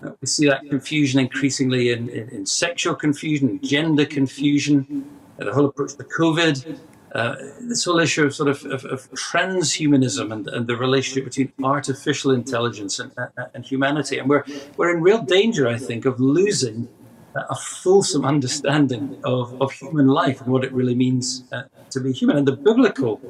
Uh, 0.03 0.11
we 0.21 0.27
see 0.27 0.47
that 0.47 0.61
confusion 0.69 1.19
increasingly 1.19 1.91
in, 1.91 2.07
in, 2.09 2.29
in 2.29 2.45
sexual 2.45 2.93
confusion, 2.93 3.59
gender 3.63 4.05
confusion, 4.05 5.09
the 5.37 5.51
whole 5.51 5.65
approach 5.65 5.95
to 5.95 6.03
COVID, 6.03 6.77
uh, 7.13 7.35
this 7.61 7.85
whole 7.85 7.99
issue 7.99 8.25
of 8.25 8.33
sort 8.33 8.49
of, 8.49 8.65
of, 8.65 8.85
of 8.85 9.11
transhumanism 9.11 10.33
and, 10.33 10.47
and, 10.47 10.67
the 10.67 10.75
relationship 10.75 11.25
between 11.25 11.51
artificial 11.63 12.31
intelligence 12.31 12.99
and, 12.99 13.11
and, 13.53 13.65
humanity. 13.65 14.17
And 14.17 14.27
we're, 14.27 14.43
we're 14.77 14.95
in 14.95 15.01
real 15.01 15.21
danger, 15.21 15.67
I 15.67 15.77
think, 15.77 16.05
of 16.05 16.19
losing 16.19 16.87
a 17.35 17.55
fulsome 17.55 18.25
understanding 18.25 19.19
of, 19.23 19.61
of 19.61 19.71
human 19.71 20.07
life 20.07 20.41
and 20.41 20.51
what 20.51 20.63
it 20.63 20.71
really 20.71 20.95
means 20.95 21.43
uh, 21.51 21.63
to 21.91 21.99
be 21.99 22.11
human. 22.11 22.37
And 22.37 22.47
the 22.47 22.55
biblical 22.55 23.21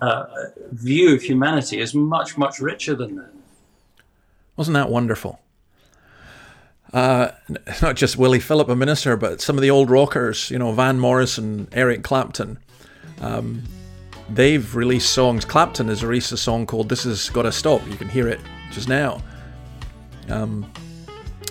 uh, 0.00 0.26
view 0.72 1.14
of 1.14 1.22
humanity 1.22 1.78
is 1.80 1.94
much, 1.94 2.36
much 2.36 2.58
richer 2.58 2.94
than 2.94 3.16
that. 3.16 3.30
Wasn't 4.56 4.74
that 4.74 4.90
wonderful? 4.90 5.38
uh, 6.92 7.30
not 7.82 7.96
just 7.96 8.16
Willie 8.16 8.40
Philip, 8.40 8.68
a 8.68 8.76
minister, 8.76 9.16
but 9.16 9.40
some 9.40 9.56
of 9.56 9.62
the 9.62 9.70
old 9.70 9.90
rockers, 9.90 10.50
you 10.50 10.58
know, 10.58 10.72
Van 10.72 10.98
Morrison, 10.98 11.68
Eric 11.72 12.02
Clapton. 12.02 12.58
Um, 13.22 13.62
they've 14.28 14.74
released 14.74 15.12
songs. 15.12 15.44
Clapton 15.44 15.88
has 15.88 16.04
released 16.04 16.32
a 16.32 16.36
song 16.36 16.66
called 16.66 16.88
This 16.88 17.04
Has 17.04 17.30
Gotta 17.30 17.52
Stop. 17.52 17.86
You 17.88 17.96
can 17.96 18.08
hear 18.08 18.28
it 18.28 18.40
just 18.70 18.88
now. 18.88 19.22
Um, 20.28 20.70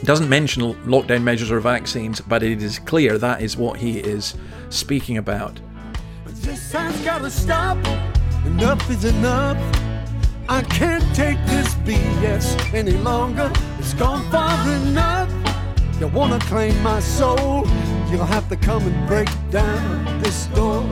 doesn't 0.03 0.29
mention 0.29 0.73
lockdown 0.85 1.23
measures 1.23 1.51
or 1.51 1.59
vaccines, 1.59 2.21
but 2.21 2.43
it 2.43 2.61
is 2.61 2.79
clear 2.79 3.17
that 3.17 3.41
is 3.41 3.55
what 3.55 3.77
he 3.77 3.99
is 3.99 4.35
speaking 4.69 5.17
about. 5.17 5.59
This 6.25 6.71
has 6.71 6.99
gotta 7.01 7.29
stop. 7.29 7.77
Enough 8.45 8.89
is 8.89 9.05
enough. 9.05 9.57
I 10.49 10.63
can't 10.63 11.03
take 11.15 11.37
this 11.45 11.75
BS 11.75 12.73
any 12.73 12.93
longer. 12.93 13.51
It's 13.77 13.93
gone 13.93 14.29
far 14.31 14.67
enough. 14.69 15.31
You 15.99 16.07
wanna 16.07 16.39
claim 16.39 16.81
my 16.81 16.99
soul? 16.99 17.67
You'll 18.09 18.25
have 18.25 18.49
to 18.49 18.55
come 18.55 18.81
and 18.87 19.07
break 19.07 19.29
down 19.51 20.19
this 20.21 20.47
door. 20.47 20.83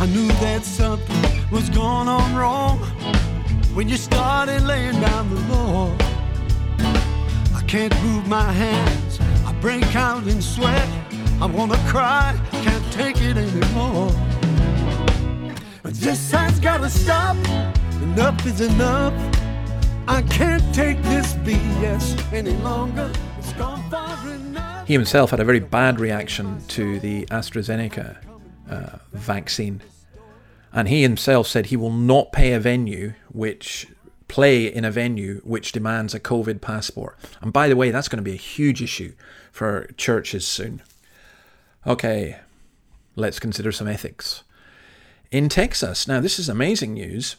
I 0.00 0.06
knew 0.06 0.26
that 0.26 0.64
something 0.64 1.50
was 1.50 1.68
going 1.70 2.08
on 2.08 2.34
wrong 2.34 2.78
when 3.74 3.88
you 3.88 3.96
started 3.96 4.62
laying 4.62 5.00
down 5.00 5.30
the 5.34 5.40
law. 5.54 5.96
I 7.54 7.62
can't 7.66 7.94
move 8.02 8.26
my 8.26 8.50
hands, 8.52 9.20
I 9.46 9.52
break 9.60 9.94
out 9.94 10.26
in 10.26 10.42
sweat. 10.42 10.88
I 11.40 11.46
wanna 11.46 11.78
cry, 11.88 12.38
can't 12.50 12.92
take 12.92 13.16
it 13.20 13.36
anymore. 13.36 14.12
This 15.84 16.30
has 16.32 16.58
gotta 16.58 16.90
stop. 16.90 17.36
Enough 18.02 18.46
is 18.46 18.60
enough. 18.60 19.14
I 20.08 20.22
can't 20.22 20.64
take 20.74 21.00
this 21.02 21.34
BS 21.44 22.32
any 22.32 22.56
longer. 22.58 23.10
He 24.86 24.92
himself 24.92 25.30
had 25.30 25.40
a 25.40 25.44
very 25.44 25.60
bad 25.60 26.00
reaction 26.00 26.60
to 26.68 26.98
the 26.98 27.24
AstraZeneca 27.26 28.31
uh, 28.72 28.98
vaccine. 29.12 29.82
And 30.72 30.88
he 30.88 31.02
himself 31.02 31.46
said 31.46 31.66
he 31.66 31.76
will 31.76 31.92
not 31.92 32.32
pay 32.32 32.52
a 32.52 32.60
venue 32.60 33.12
which 33.28 33.86
play 34.28 34.64
in 34.64 34.84
a 34.84 34.90
venue 34.90 35.42
which 35.44 35.72
demands 35.72 36.14
a 36.14 36.20
COVID 36.20 36.62
passport. 36.62 37.18
And 37.42 37.52
by 37.52 37.68
the 37.68 37.76
way, 37.76 37.90
that's 37.90 38.08
going 38.08 38.24
to 38.24 38.30
be 38.30 38.32
a 38.32 38.48
huge 38.56 38.82
issue 38.82 39.12
for 39.50 39.90
churches 39.98 40.46
soon. 40.46 40.82
Okay, 41.86 42.38
let's 43.14 43.38
consider 43.38 43.72
some 43.72 43.88
ethics. 43.88 44.42
In 45.30 45.50
Texas, 45.50 46.08
now 46.08 46.20
this 46.20 46.38
is 46.38 46.48
amazing 46.48 46.94
news. 46.94 47.36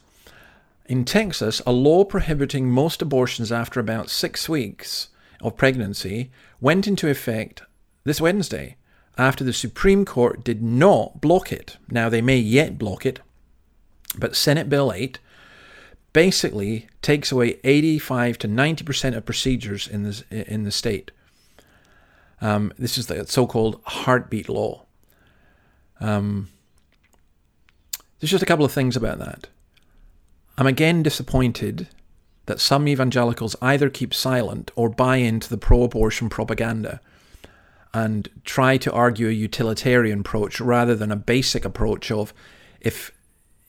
In 0.85 1.05
Texas, 1.05 1.61
a 1.65 1.71
law 1.71 2.03
prohibiting 2.03 2.69
most 2.69 3.01
abortions 3.01 3.51
after 3.51 3.79
about 3.79 4.09
six 4.11 4.47
weeks 4.47 5.07
of 5.41 5.57
pregnancy 5.57 6.29
went 6.61 6.87
into 6.87 7.09
effect 7.09 7.63
this 8.03 8.21
Wednesday 8.21 8.75
after 9.17 9.43
the 9.43 9.53
Supreme 9.53 10.05
Court 10.05 10.43
did 10.43 10.63
not 10.63 11.21
block 11.21 11.51
it. 11.51 11.77
Now, 11.89 12.09
they 12.09 12.21
may 12.21 12.37
yet 12.37 12.77
block 12.77 13.05
it, 13.05 13.19
but 14.17 14.35
Senate 14.35 14.69
Bill 14.69 14.91
8 14.91 15.19
basically 16.13 16.87
takes 17.01 17.31
away 17.31 17.59
85 17.63 18.37
to 18.39 18.47
90% 18.47 19.15
of 19.15 19.25
procedures 19.25 19.87
in, 19.87 20.03
this, 20.03 20.23
in 20.29 20.63
the 20.63 20.71
state. 20.71 21.11
Um, 22.41 22.73
this 22.77 22.97
is 22.97 23.07
the 23.07 23.25
so 23.25 23.47
called 23.47 23.81
heartbeat 23.85 24.49
law. 24.49 24.85
Um, 25.99 26.49
there's 28.19 28.31
just 28.31 28.43
a 28.43 28.47
couple 28.47 28.65
of 28.65 28.71
things 28.71 28.95
about 28.95 29.19
that. 29.19 29.47
I'm 30.57 30.67
again 30.67 31.03
disappointed 31.03 31.87
that 32.45 32.59
some 32.59 32.87
evangelicals 32.87 33.55
either 33.61 33.89
keep 33.89 34.13
silent 34.13 34.71
or 34.75 34.89
buy 34.89 35.17
into 35.17 35.49
the 35.49 35.57
pro 35.57 35.83
abortion 35.83 36.29
propaganda 36.29 36.99
and 37.93 38.29
try 38.43 38.77
to 38.77 38.91
argue 38.91 39.27
a 39.27 39.31
utilitarian 39.31 40.21
approach 40.21 40.59
rather 40.59 40.95
than 40.95 41.11
a 41.11 41.15
basic 41.15 41.63
approach 41.63 42.11
of 42.11 42.33
if 42.81 43.11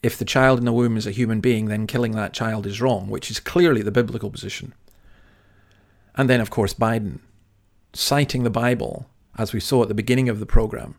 if 0.02 0.18
the 0.18 0.24
child 0.24 0.58
in 0.58 0.66
the 0.66 0.72
womb 0.72 0.98
is 0.98 1.06
a 1.06 1.10
human 1.10 1.40
being, 1.40 1.66
then 1.66 1.86
killing 1.86 2.12
that 2.12 2.34
child 2.34 2.66
is 2.66 2.80
wrong, 2.80 3.08
which 3.08 3.30
is 3.30 3.40
clearly 3.40 3.80
the 3.80 3.90
biblical 3.90 4.30
position. 4.30 4.74
And 6.14 6.28
then, 6.28 6.42
of 6.42 6.50
course, 6.50 6.74
Biden 6.74 7.20
citing 7.94 8.42
the 8.42 8.50
Bible, 8.50 9.08
as 9.38 9.54
we 9.54 9.60
saw 9.60 9.82
at 9.82 9.88
the 9.88 9.94
beginning 9.94 10.28
of 10.28 10.40
the 10.40 10.46
program, 10.46 10.96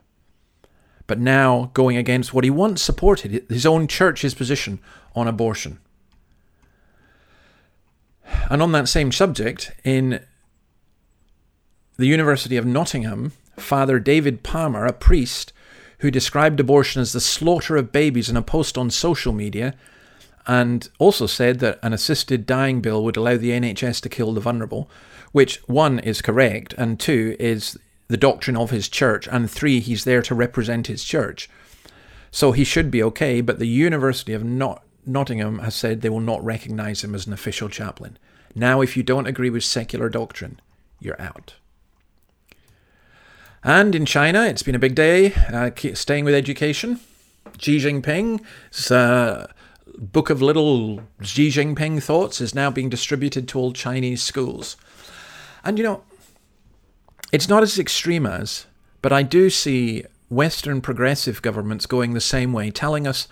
but 1.05 1.19
now 1.19 1.69
going 1.75 1.97
against 1.97 2.33
what 2.33 2.43
he 2.43 2.49
once 2.49 2.81
supported, 2.81 3.45
his 3.47 3.65
own 3.65 3.87
church's 3.87 4.33
position 4.33 4.79
on 5.15 5.27
abortion. 5.27 5.79
And 8.49 8.59
on 8.61 8.71
that 8.71 8.89
same 8.89 9.11
subject, 9.11 9.71
in 9.83 10.25
the 11.97 12.07
University 12.07 12.57
of 12.57 12.65
Nottingham, 12.65 13.31
Father 13.57 13.99
David 13.99 14.43
Palmer, 14.43 14.85
a 14.85 14.93
priest 14.93 15.53
who 15.99 16.11
described 16.11 16.59
abortion 16.59 17.01
as 17.01 17.13
the 17.13 17.21
slaughter 17.21 17.77
of 17.77 17.91
babies 17.91 18.29
in 18.29 18.35
a 18.35 18.41
post 18.41 18.77
on 18.77 18.89
social 18.89 19.31
media, 19.31 19.73
and 20.45 20.89
also 20.99 21.25
said 21.25 21.59
that 21.59 21.79
an 21.81 21.93
assisted 21.93 22.45
dying 22.45 22.81
bill 22.81 23.03
would 23.03 23.17
allow 23.17 23.37
the 23.37 23.51
NHS 23.51 24.01
to 24.01 24.09
kill 24.09 24.33
the 24.33 24.41
vulnerable, 24.41 24.89
which, 25.31 25.57
one, 25.67 25.99
is 25.99 26.21
correct, 26.21 26.73
and 26.77 26.99
two, 26.99 27.35
is 27.39 27.77
the 28.07 28.17
doctrine 28.17 28.57
of 28.57 28.69
his 28.71 28.89
church, 28.89 29.27
and 29.31 29.49
three, 29.49 29.79
he's 29.79 30.03
there 30.03 30.21
to 30.21 30.35
represent 30.35 30.87
his 30.87 31.03
church. 31.03 31.49
So 32.29 32.51
he 32.51 32.63
should 32.65 32.91
be 32.91 33.01
okay, 33.03 33.41
but 33.41 33.57
the 33.57 33.67
University 33.67 34.33
of 34.33 34.43
Not- 34.43 34.83
Nottingham 35.05 35.59
has 35.59 35.73
said 35.73 36.01
they 36.01 36.09
will 36.09 36.19
not 36.19 36.43
recognise 36.43 37.03
him 37.03 37.15
as 37.15 37.25
an 37.25 37.33
official 37.33 37.69
chaplain. 37.69 38.17
Now, 38.53 38.81
if 38.81 38.95
you 38.95 39.03
don't 39.03 39.27
agree 39.27 39.49
with 39.49 39.63
secular 39.63 40.09
doctrine, 40.09 40.59
you're 40.99 41.19
out. 41.19 41.55
And 43.65 43.95
in 43.95 44.05
China, 44.05 44.45
it's 44.45 44.61
been 44.61 44.75
a 44.75 44.79
big 44.79 44.93
day, 44.93 45.33
uh, 45.51 45.71
staying 45.95 46.23
with 46.23 46.35
education. 46.35 46.99
Xi 47.57 47.79
Jinping's 47.79 48.91
uh, 48.91 49.51
book 49.97 50.29
of 50.29 50.39
little 50.39 51.01
Xi 51.23 51.49
Jinping 51.49 52.03
thoughts 52.03 52.39
is 52.41 52.53
now 52.53 52.69
being 52.69 52.89
distributed 52.89 53.47
to 53.47 53.57
all 53.57 53.73
Chinese 53.73 54.21
schools. 54.21 54.77
And 55.63 55.79
you 55.79 55.83
know, 55.83 56.03
it's 57.31 57.49
not 57.49 57.63
as 57.63 57.79
extreme 57.79 58.27
as, 58.27 58.67
but 59.01 59.11
I 59.11 59.23
do 59.23 59.49
see 59.49 60.03
Western 60.29 60.79
progressive 60.79 61.41
governments 61.41 61.87
going 61.87 62.13
the 62.13 62.21
same 62.21 62.53
way, 62.53 62.69
telling 62.69 63.07
us 63.07 63.27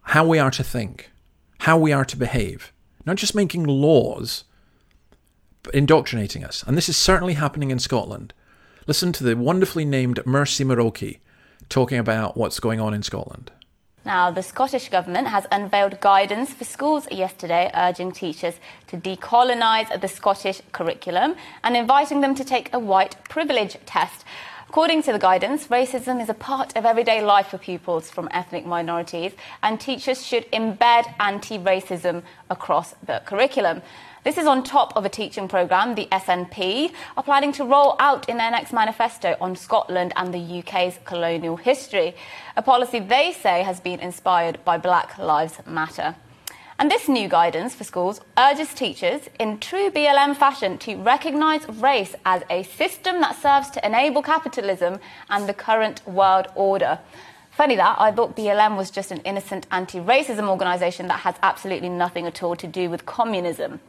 how 0.00 0.26
we 0.26 0.38
are 0.38 0.50
to 0.50 0.64
think, 0.64 1.10
how 1.58 1.76
we 1.76 1.92
are 1.92 2.06
to 2.06 2.16
behave, 2.16 2.72
not 3.04 3.16
just 3.16 3.34
making 3.34 3.64
laws, 3.64 4.44
but 5.62 5.74
indoctrinating 5.74 6.42
us. 6.42 6.64
And 6.66 6.74
this 6.74 6.88
is 6.88 6.96
certainly 6.96 7.34
happening 7.34 7.70
in 7.70 7.78
Scotland. 7.78 8.32
Listen 8.90 9.12
to 9.12 9.22
the 9.22 9.36
wonderfully 9.36 9.84
named 9.84 10.18
Mercy 10.26 10.64
Muroki 10.64 11.20
talking 11.68 11.96
about 11.96 12.36
what's 12.36 12.58
going 12.58 12.80
on 12.80 12.92
in 12.92 13.04
Scotland. 13.04 13.52
Now, 14.04 14.32
the 14.32 14.42
Scottish 14.42 14.88
Government 14.88 15.28
has 15.28 15.46
unveiled 15.52 16.00
guidance 16.00 16.52
for 16.52 16.64
schools 16.64 17.06
yesterday 17.08 17.70
urging 17.72 18.10
teachers 18.10 18.56
to 18.88 18.96
decolonise 18.96 20.00
the 20.00 20.08
Scottish 20.08 20.60
curriculum 20.72 21.36
and 21.62 21.76
inviting 21.76 22.20
them 22.20 22.34
to 22.34 22.42
take 22.42 22.74
a 22.74 22.80
white 22.80 23.14
privilege 23.28 23.76
test. 23.86 24.24
According 24.68 25.04
to 25.04 25.12
the 25.12 25.20
guidance, 25.20 25.68
racism 25.68 26.20
is 26.20 26.28
a 26.28 26.34
part 26.34 26.76
of 26.76 26.84
everyday 26.84 27.22
life 27.22 27.46
for 27.48 27.58
pupils 27.58 28.10
from 28.10 28.28
ethnic 28.32 28.66
minorities, 28.66 29.34
and 29.62 29.80
teachers 29.80 30.26
should 30.26 30.50
embed 30.50 31.14
anti 31.20 31.58
racism 31.58 32.24
across 32.50 32.96
the 33.06 33.22
curriculum. 33.24 33.82
This 34.22 34.36
is 34.36 34.46
on 34.46 34.62
top 34.62 34.94
of 34.96 35.06
a 35.06 35.08
teaching 35.08 35.48
programme 35.48 35.94
the 35.94 36.06
SNP 36.12 36.92
are 37.16 37.22
planning 37.22 37.52
to 37.52 37.64
roll 37.64 37.96
out 37.98 38.28
in 38.28 38.36
their 38.36 38.50
next 38.50 38.70
manifesto 38.70 39.34
on 39.40 39.56
Scotland 39.56 40.12
and 40.14 40.34
the 40.34 40.58
UK's 40.58 40.98
colonial 41.06 41.56
history, 41.56 42.14
a 42.54 42.60
policy 42.60 42.98
they 42.98 43.32
say 43.32 43.62
has 43.62 43.80
been 43.80 43.98
inspired 43.98 44.62
by 44.62 44.76
Black 44.76 45.16
Lives 45.16 45.60
Matter. 45.64 46.16
And 46.78 46.90
this 46.90 47.08
new 47.08 47.28
guidance 47.28 47.74
for 47.74 47.84
schools 47.84 48.20
urges 48.36 48.74
teachers, 48.74 49.22
in 49.38 49.58
true 49.58 49.90
BLM 49.90 50.36
fashion, 50.36 50.76
to 50.78 50.96
recognise 50.96 51.66
race 51.66 52.14
as 52.26 52.42
a 52.50 52.62
system 52.64 53.22
that 53.22 53.40
serves 53.40 53.70
to 53.70 53.86
enable 53.86 54.20
capitalism 54.20 55.00
and 55.30 55.48
the 55.48 55.54
current 55.54 56.06
world 56.06 56.48
order. 56.54 56.98
Funny 57.52 57.76
that, 57.76 57.96
I 57.98 58.12
thought 58.12 58.36
BLM 58.36 58.76
was 58.76 58.90
just 58.90 59.12
an 59.12 59.22
innocent 59.22 59.66
anti 59.70 59.98
racism 59.98 60.46
organisation 60.50 61.08
that 61.08 61.20
has 61.20 61.36
absolutely 61.42 61.88
nothing 61.88 62.26
at 62.26 62.42
all 62.42 62.54
to 62.56 62.66
do 62.66 62.90
with 62.90 63.06
communism. 63.06 63.80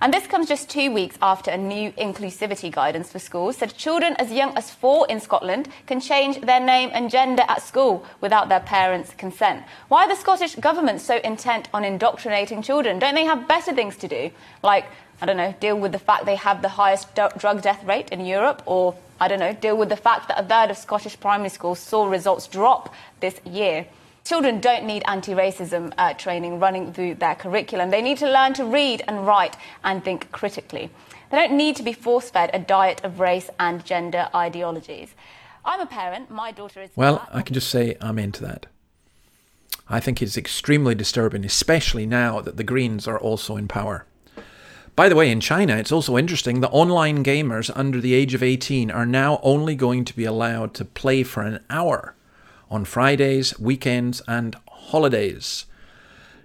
And 0.00 0.12
this 0.12 0.26
comes 0.26 0.48
just 0.48 0.68
two 0.68 0.90
weeks 0.92 1.16
after 1.22 1.50
a 1.50 1.56
new 1.56 1.92
inclusivity 1.92 2.70
guidance 2.70 3.12
for 3.12 3.18
schools 3.18 3.56
said 3.56 3.76
children 3.76 4.16
as 4.18 4.32
young 4.32 4.56
as 4.56 4.70
four 4.70 5.06
in 5.08 5.20
Scotland 5.20 5.68
can 5.86 6.00
change 6.00 6.40
their 6.40 6.60
name 6.60 6.90
and 6.92 7.10
gender 7.10 7.44
at 7.48 7.62
school 7.62 8.04
without 8.20 8.48
their 8.48 8.60
parents' 8.60 9.14
consent. 9.16 9.64
Why 9.88 10.04
are 10.04 10.08
the 10.08 10.16
Scottish 10.16 10.56
government 10.56 11.00
so 11.00 11.18
intent 11.18 11.68
on 11.72 11.84
indoctrinating 11.84 12.62
children? 12.62 12.98
Don't 12.98 13.14
they 13.14 13.24
have 13.24 13.48
better 13.48 13.72
things 13.72 13.96
to 13.98 14.08
do? 14.08 14.30
Like, 14.62 14.86
I 15.22 15.26
don't 15.26 15.36
know, 15.36 15.54
deal 15.60 15.78
with 15.78 15.92
the 15.92 15.98
fact 15.98 16.26
they 16.26 16.36
have 16.36 16.60
the 16.60 16.68
highest 16.68 17.14
d- 17.14 17.28
drug 17.38 17.62
death 17.62 17.84
rate 17.84 18.10
in 18.10 18.26
Europe, 18.26 18.62
or, 18.66 18.96
I 19.20 19.28
don't 19.28 19.38
know, 19.38 19.52
deal 19.54 19.76
with 19.76 19.88
the 19.88 19.96
fact 19.96 20.28
that 20.28 20.40
a 20.40 20.46
third 20.46 20.70
of 20.70 20.76
Scottish 20.76 21.18
primary 21.18 21.50
schools 21.50 21.78
saw 21.78 22.06
results 22.06 22.48
drop 22.48 22.92
this 23.20 23.40
year. 23.44 23.86
Children 24.24 24.60
don't 24.60 24.86
need 24.86 25.02
anti 25.06 25.34
racism 25.34 25.92
uh, 25.98 26.14
training 26.14 26.58
running 26.58 26.94
through 26.94 27.16
their 27.16 27.34
curriculum. 27.34 27.90
They 27.90 28.00
need 28.00 28.16
to 28.18 28.30
learn 28.30 28.54
to 28.54 28.64
read 28.64 29.02
and 29.06 29.26
write 29.26 29.54
and 29.84 30.02
think 30.02 30.32
critically. 30.32 30.88
They 31.30 31.36
don't 31.36 31.58
need 31.58 31.76
to 31.76 31.82
be 31.82 31.92
force 31.92 32.30
fed 32.30 32.48
a 32.54 32.58
diet 32.58 33.04
of 33.04 33.20
race 33.20 33.50
and 33.60 33.84
gender 33.84 34.30
ideologies. 34.34 35.14
I'm 35.62 35.80
a 35.80 35.86
parent, 35.86 36.30
my 36.30 36.52
daughter 36.52 36.80
is. 36.80 36.90
Well, 36.96 37.28
I 37.34 37.42
can 37.42 37.52
just 37.52 37.68
say 37.68 37.98
I'm 38.00 38.18
into 38.18 38.42
that. 38.44 38.64
I 39.90 40.00
think 40.00 40.22
it's 40.22 40.38
extremely 40.38 40.94
disturbing, 40.94 41.44
especially 41.44 42.06
now 42.06 42.40
that 42.40 42.56
the 42.56 42.64
Greens 42.64 43.06
are 43.06 43.18
also 43.18 43.56
in 43.56 43.68
power. 43.68 44.06
By 44.96 45.10
the 45.10 45.16
way, 45.16 45.30
in 45.30 45.40
China, 45.40 45.76
it's 45.76 45.92
also 45.92 46.16
interesting 46.16 46.60
that 46.60 46.70
online 46.70 47.24
gamers 47.24 47.70
under 47.74 48.00
the 48.00 48.14
age 48.14 48.32
of 48.32 48.42
18 48.42 48.90
are 48.90 49.04
now 49.04 49.38
only 49.42 49.74
going 49.74 50.06
to 50.06 50.16
be 50.16 50.24
allowed 50.24 50.72
to 50.74 50.86
play 50.86 51.24
for 51.24 51.42
an 51.42 51.62
hour 51.68 52.14
on 52.70 52.84
Fridays, 52.84 53.58
weekends, 53.58 54.22
and 54.26 54.56
holidays. 54.68 55.66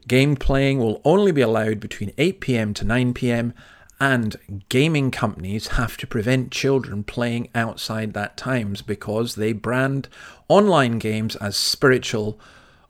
Game 0.08 0.36
playing 0.36 0.80
will 0.80 1.02
only 1.06 1.32
be 1.32 1.42
allowed 1.42 1.80
between 1.80 2.14
8 2.18 2.40
pm 2.40 2.74
to 2.76 2.86
9 2.86 3.14
pm, 3.14 3.54
and 4.00 4.38
gaming 4.70 5.12
companies 5.12 5.68
have 5.70 5.98
to 5.98 6.08
prevent 6.08 6.52
children 6.52 7.04
playing 7.04 7.50
outside 7.54 8.14
that 8.14 8.38
times 8.38 8.82
because 8.82 9.36
they 9.36 9.52
brand 9.52 10.08
online 10.48 11.00
games 11.00 11.36
as 11.36 11.58
spiritual 11.58 12.40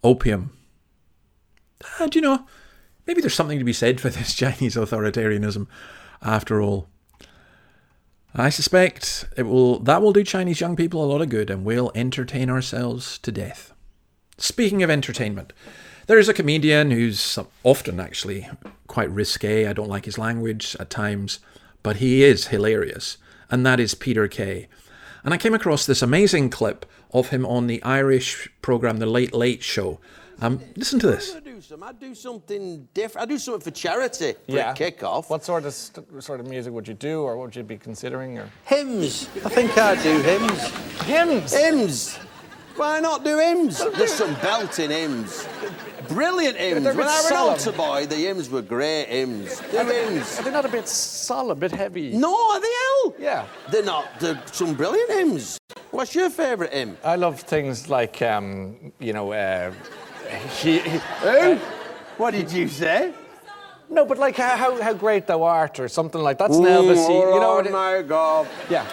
opium. 0.04 0.52
Uh, 2.00 2.08
do 2.08 2.20
you 2.20 2.24
know, 2.24 2.46
maybe 3.08 3.22
there's 3.22 3.34
something 3.34 3.60
to 3.60 3.66
be 3.66 3.74
said 3.74 4.00
for 4.00 4.10
this 4.10 4.34
Chinese 4.36 4.76
authoritarianism 4.76 5.68
after 6.22 6.62
all. 6.62 6.88
I 8.36 8.50
suspect 8.50 9.26
it 9.38 9.44
will 9.44 9.80
that 9.80 10.02
will 10.02 10.14
do 10.14 10.24
Chinese 10.24 10.62
young 10.62 10.76
people 10.76 11.04
a 11.04 11.08
lot 11.12 11.22
of 11.22 11.30
good 11.30 11.50
and 11.50 11.66
we'll 11.66 11.92
entertain 11.96 12.50
ourselves 12.50 13.18
to 13.20 13.32
death. 13.32 13.74
Speaking 14.38 14.84
of 14.84 14.90
entertainment, 14.90 15.52
there 16.08 16.20
is 16.20 16.30
a 16.30 16.34
comedian 16.34 16.92
who's 16.92 17.38
often 17.64 18.00
actually 18.00 18.48
quite 18.88 19.12
risque. 19.12 19.68
I 19.68 19.74
don't 19.74 19.90
like 19.90 20.06
his 20.06 20.18
language 20.18 20.76
at 20.80 20.90
times, 20.90 21.40
but 21.84 21.98
he 21.98 22.24
is 22.24 22.48
hilarious, 22.48 23.18
and 23.52 23.66
that 23.66 23.80
is 23.80 23.94
Peter 23.96 24.28
Kay. 24.28 24.68
And 25.24 25.34
I 25.34 25.38
came 25.38 25.54
across 25.54 25.86
this 25.86 26.02
amazing 26.02 26.50
clip 26.50 26.86
of 27.12 27.30
him 27.30 27.46
on 27.46 27.68
the 27.68 27.84
Irish 27.84 28.50
program 28.62 28.98
The 28.98 29.06
Late 29.06 29.34
Late 29.34 29.64
Show. 29.64 30.00
Um, 30.42 30.62
listen 30.76 31.00
to 31.00 31.08
this 31.08 31.36
some. 31.62 31.84
I'd 31.84 32.00
do 32.00 32.16
something 32.16 32.88
different. 32.94 33.24
I'd 33.24 33.30
do 33.30 33.38
something 33.38 33.62
for 33.62 33.72
charity 33.72 34.34
for 34.46 34.52
yeah. 34.52 34.72
a 34.72 34.76
kick-off. 34.76 35.30
What 35.30 35.44
sort 35.44 35.66
of 35.66 35.74
st- 35.74 36.24
sort 36.24 36.40
of 36.40 36.48
music 36.48 36.74
would 36.74 36.88
you 36.88 36.94
do, 36.94 37.22
or 37.22 37.38
what 37.38 37.46
would 37.46 37.56
you 37.56 37.64
be 37.64 37.78
considering? 37.78 38.38
Or 38.38 38.50
hymns. 38.66 39.30
I 39.46 39.50
think 39.50 39.78
I'd 39.78 40.02
do 40.02 40.22
hymns. 40.22 40.70
Hymns. 41.02 41.54
Hymns. 41.54 42.20
Why 42.76 43.02
not 43.02 43.26
do 43.26 43.38
hymns? 43.38 43.80
There's 43.98 44.14
some 44.14 44.34
belting 44.36 44.90
hymns. 44.90 45.46
Brilliant 46.08 46.56
hymns. 46.56 46.86
When 46.86 47.02
I 47.02 47.22
was 47.22 47.30
an 47.30 47.38
altar 47.38 47.72
boy, 47.74 48.06
the 48.06 48.16
hymns 48.16 48.50
were 48.50 48.62
great 48.62 49.08
hymns. 49.08 49.60
Do 49.72 49.78
are 49.78 49.84
hymns. 49.84 50.38
They, 50.38 50.42
are 50.42 50.44
they 50.46 50.52
not 50.52 50.66
a 50.66 50.70
bit 50.70 50.88
solemn, 50.88 51.58
a 51.58 51.60
bit 51.60 51.72
heavy? 51.72 52.14
No, 52.14 52.34
are 52.34 52.62
they 52.62 52.68
hell? 52.68 53.16
Yeah. 53.20 53.46
They're 53.70 53.84
not. 53.84 54.08
They're 54.20 54.42
some 54.46 54.76
brilliant 54.76 55.12
hymns. 55.12 55.60
What's 55.92 56.16
your 56.16 56.30
favourite 56.30 56.72
hymn? 56.72 56.98
I 57.04 57.16
love 57.16 57.42
things 57.42 57.90
like, 57.90 58.22
um, 58.22 58.94
you 59.00 59.12
know, 59.12 59.34
uh, 59.34 59.74
he, 60.62 60.80
he, 60.80 61.00
uh, 61.24 61.56
what 62.18 62.32
did 62.32 62.52
you 62.52 62.68
say? 62.68 63.14
No, 63.90 64.06
but 64.06 64.18
like 64.18 64.36
how, 64.36 64.82
how 64.82 64.94
great 64.94 65.26
thou 65.26 65.44
art, 65.44 65.80
or 65.80 65.88
something 65.88 66.22
like 66.22 66.38
that. 66.38 66.50
that's 66.50 66.60
Elvis. 66.60 67.06
Oh, 67.10 67.34
you 67.34 67.40
know 67.40 67.56
what 67.56 67.72
my 67.72 68.02
God. 68.04 68.48
Yeah. 68.70 68.86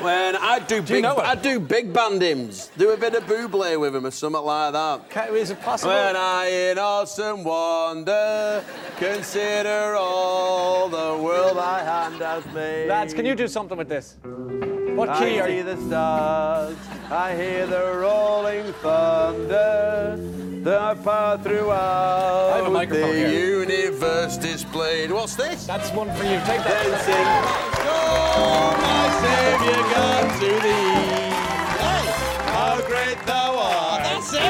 When 0.00 0.36
I 0.36 0.58
do, 0.58 0.76
do 0.76 0.82
big, 0.82 0.90
you 0.96 1.02
know 1.02 1.16
I 1.16 1.34
do 1.34 1.60
big 1.60 1.92
band 1.92 2.20
hymns. 2.20 2.70
Do 2.76 2.90
a 2.90 2.96
bit 2.96 3.14
of 3.14 3.24
Buble 3.24 3.80
with 3.80 3.94
him 3.94 4.06
or 4.06 4.10
something 4.10 4.42
like 4.42 4.72
that. 4.72 5.08
Can, 5.08 5.34
is 5.36 5.50
it 5.50 5.60
possible? 5.60 5.94
When 5.94 6.16
I 6.16 6.46
in 6.46 6.78
awesome 6.78 7.44
wonder 7.44 8.64
consider 8.96 9.94
all 9.96 10.88
the 10.88 11.22
world 11.22 11.56
thy 11.56 11.82
hand 11.82 12.20
has 12.20 12.44
made. 12.52 12.88
Lads, 12.88 13.14
can 13.14 13.24
you 13.24 13.34
do 13.34 13.48
something 13.48 13.78
with 13.78 13.88
this? 13.88 14.16
What 14.22 15.08
key 15.18 15.40
I 15.40 15.40
are 15.40 15.48
see 15.48 15.62
the 15.62 15.76
stars, 15.76 16.76
I 17.10 17.34
hear 17.34 17.66
the 17.66 17.96
rolling 17.96 18.72
thunder. 18.74 20.43
The 20.64 20.96
power 21.04 21.36
throughout 21.36 22.52
I 22.54 22.56
have 22.56 22.66
a 22.68 22.70
microphone 22.70 23.10
the 23.10 23.28
here. 23.28 23.60
universe 23.60 24.38
displayed. 24.38 25.10
What's 25.10 25.34
this? 25.36 25.66
That's 25.66 25.90
one 25.90 26.08
for 26.16 26.24
you. 26.24 26.38
Take 26.40 26.64
Then 26.64 26.90
that. 26.90 27.04
sing, 27.04 27.28
Oh, 27.86 28.72
my 28.80 29.04
Saviour 29.20 29.82
God 29.92 30.24
to 30.40 30.48
thee. 30.64 30.92
Hey, 31.84 32.04
how 32.56 32.80
great 32.88 33.20
thou 33.26 33.58
art. 33.58 34.02
That's 34.04 34.32
it. 34.32 34.40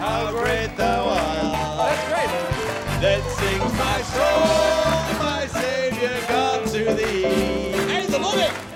How 0.00 0.30
great 0.32 0.76
thou 0.76 1.04
art. 1.04 1.78
That's 1.78 2.04
great. 2.10 2.30
Then 3.00 3.22
sings 3.38 3.72
my 3.78 4.02
soul, 4.02 5.18
my 5.22 5.46
Saviour 5.46 6.18
God 6.28 6.66
to 6.66 6.94
thee. 6.94 7.22
Hey, 7.92 8.06
they 8.06 8.18
love 8.18 8.38
it. 8.38 8.71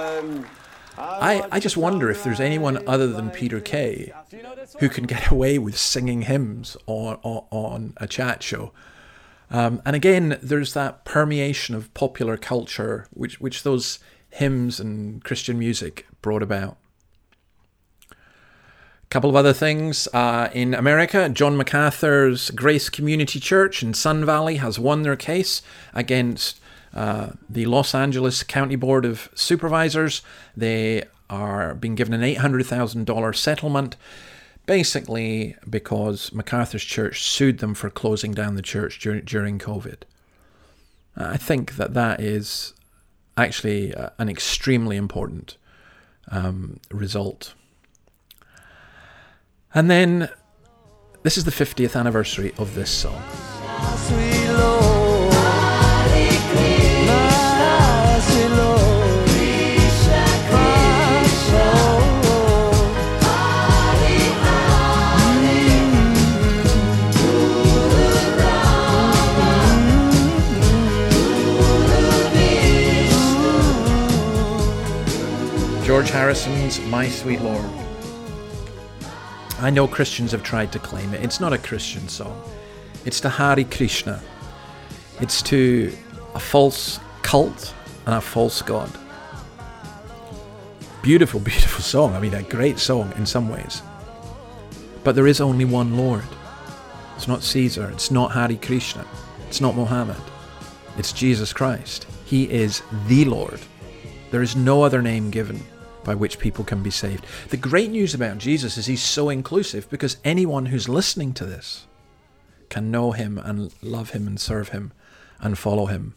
I, 0.00 0.18
um, 0.18 0.46
I, 0.98 1.46
I 1.52 1.60
just 1.60 1.76
wonder 1.76 2.10
if 2.10 2.24
there's 2.24 2.40
anyone 2.40 2.86
other 2.86 3.06
than 3.06 3.30
Peter 3.30 3.60
Kay 3.60 4.12
who 4.80 4.88
can 4.88 5.04
get 5.04 5.30
away 5.30 5.58
with 5.58 5.76
singing 5.76 6.22
hymns 6.22 6.76
on, 6.86 7.18
on, 7.22 7.44
on 7.50 7.94
a 7.96 8.06
chat 8.06 8.42
show. 8.42 8.72
Um, 9.50 9.82
and 9.84 9.96
again, 9.96 10.38
there's 10.42 10.74
that 10.74 11.04
permeation 11.04 11.74
of 11.74 11.92
popular 11.94 12.36
culture 12.36 13.08
which, 13.12 13.40
which 13.40 13.62
those 13.62 13.98
hymns 14.30 14.78
and 14.78 15.24
Christian 15.24 15.58
music 15.58 16.06
brought 16.22 16.42
about. 16.42 16.76
A 18.10 18.16
couple 19.10 19.30
of 19.30 19.34
other 19.34 19.52
things. 19.52 20.06
Uh, 20.12 20.50
in 20.52 20.72
America, 20.72 21.28
John 21.28 21.56
MacArthur's 21.56 22.50
Grace 22.50 22.88
Community 22.88 23.40
Church 23.40 23.82
in 23.82 23.92
Sun 23.92 24.24
Valley 24.24 24.56
has 24.56 24.78
won 24.78 25.02
their 25.02 25.16
case 25.16 25.62
against 25.94 26.59
uh, 26.94 27.30
the 27.48 27.66
Los 27.66 27.94
Angeles 27.94 28.42
County 28.42 28.76
Board 28.76 29.04
of 29.04 29.28
Supervisors. 29.34 30.22
They 30.56 31.04
are 31.28 31.74
being 31.74 31.94
given 31.94 32.12
an 32.12 32.22
$800,000 32.22 33.36
settlement, 33.36 33.96
basically 34.66 35.56
because 35.68 36.32
MacArthur's 36.32 36.84
church 36.84 37.22
sued 37.22 37.58
them 37.58 37.74
for 37.74 37.90
closing 37.90 38.32
down 38.32 38.56
the 38.56 38.62
church 38.62 38.98
dur- 39.00 39.20
during 39.20 39.58
COVID. 39.58 40.02
I 41.16 41.36
think 41.36 41.76
that 41.76 41.94
that 41.94 42.20
is 42.20 42.74
actually 43.36 43.94
uh, 43.94 44.10
an 44.18 44.28
extremely 44.28 44.96
important 44.96 45.56
um, 46.30 46.80
result. 46.90 47.54
And 49.74 49.90
then 49.90 50.28
this 51.22 51.36
is 51.36 51.44
the 51.44 51.50
50th 51.50 51.98
anniversary 51.98 52.52
of 52.58 52.74
this 52.74 52.90
song. 52.90 53.22
Harrison's 76.10 76.80
My 76.86 77.08
Sweet 77.08 77.40
Lord. 77.40 77.70
I 79.60 79.70
know 79.70 79.86
Christians 79.86 80.32
have 80.32 80.42
tried 80.42 80.72
to 80.72 80.80
claim 80.80 81.14
it. 81.14 81.22
It's 81.22 81.38
not 81.38 81.52
a 81.52 81.58
Christian 81.58 82.08
song. 82.08 82.42
It's 83.04 83.20
to 83.20 83.28
Hare 83.28 83.62
Krishna. 83.62 84.20
It's 85.20 85.40
to 85.42 85.92
a 86.34 86.40
false 86.40 86.98
cult 87.22 87.72
and 88.06 88.16
a 88.16 88.20
false 88.20 88.60
god. 88.60 88.90
Beautiful, 91.00 91.38
beautiful 91.52 91.80
song. 91.80 92.16
I 92.16 92.20
mean, 92.20 92.34
a 92.34 92.42
great 92.42 92.80
song 92.80 93.12
in 93.16 93.24
some 93.24 93.48
ways. 93.48 93.80
But 95.04 95.14
there 95.14 95.28
is 95.28 95.40
only 95.40 95.64
one 95.64 95.96
Lord. 95.96 96.24
It's 97.14 97.28
not 97.28 97.44
Caesar. 97.44 97.88
It's 97.90 98.10
not 98.10 98.32
Hare 98.32 98.56
Krishna. 98.56 99.06
It's 99.46 99.60
not 99.60 99.76
Mohammed. 99.76 100.16
It's 100.98 101.12
Jesus 101.12 101.52
Christ. 101.52 102.08
He 102.24 102.50
is 102.50 102.82
the 103.06 103.26
Lord. 103.26 103.60
There 104.32 104.42
is 104.42 104.56
no 104.56 104.82
other 104.82 105.02
name 105.02 105.30
given 105.30 105.62
by 106.04 106.14
which 106.14 106.38
people 106.38 106.64
can 106.64 106.82
be 106.82 106.90
saved. 106.90 107.24
The 107.50 107.56
great 107.56 107.90
news 107.90 108.14
about 108.14 108.38
Jesus 108.38 108.76
is 108.76 108.86
he's 108.86 109.02
so 109.02 109.28
inclusive 109.28 109.88
because 109.90 110.16
anyone 110.24 110.66
who's 110.66 110.88
listening 110.88 111.32
to 111.34 111.44
this 111.44 111.86
can 112.68 112.90
know 112.90 113.12
him 113.12 113.38
and 113.38 113.72
love 113.82 114.10
him 114.10 114.26
and 114.26 114.40
serve 114.40 114.70
him 114.70 114.92
and 115.40 115.58
follow 115.58 115.86
him. 115.86 116.14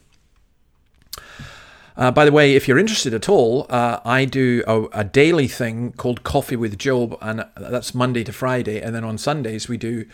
Uh, 1.96 2.10
by 2.12 2.26
the 2.26 2.32
way, 2.32 2.56
if 2.56 2.68
you're 2.68 2.80
interested 2.80 3.14
at 3.14 3.30
all, 3.30 3.68
uh, 3.70 4.00
I 4.04 4.26
do 4.26 4.64
a, 4.68 4.84
a, 4.94 5.04
daily 5.04 5.48
thing 5.48 5.92
called 5.92 6.24
Coffee 6.24 6.56
with 6.56 6.80
Job, 6.80 7.16
and 7.22 7.46
that's 7.56 7.94
Monday 7.94 8.24
to 8.24 8.34
Friday. 8.34 8.82
And 8.82 8.96
then 8.96 9.04
on 9.04 9.20
Sundays, 9.20 9.68
we 9.68 9.78
do 9.78 10.06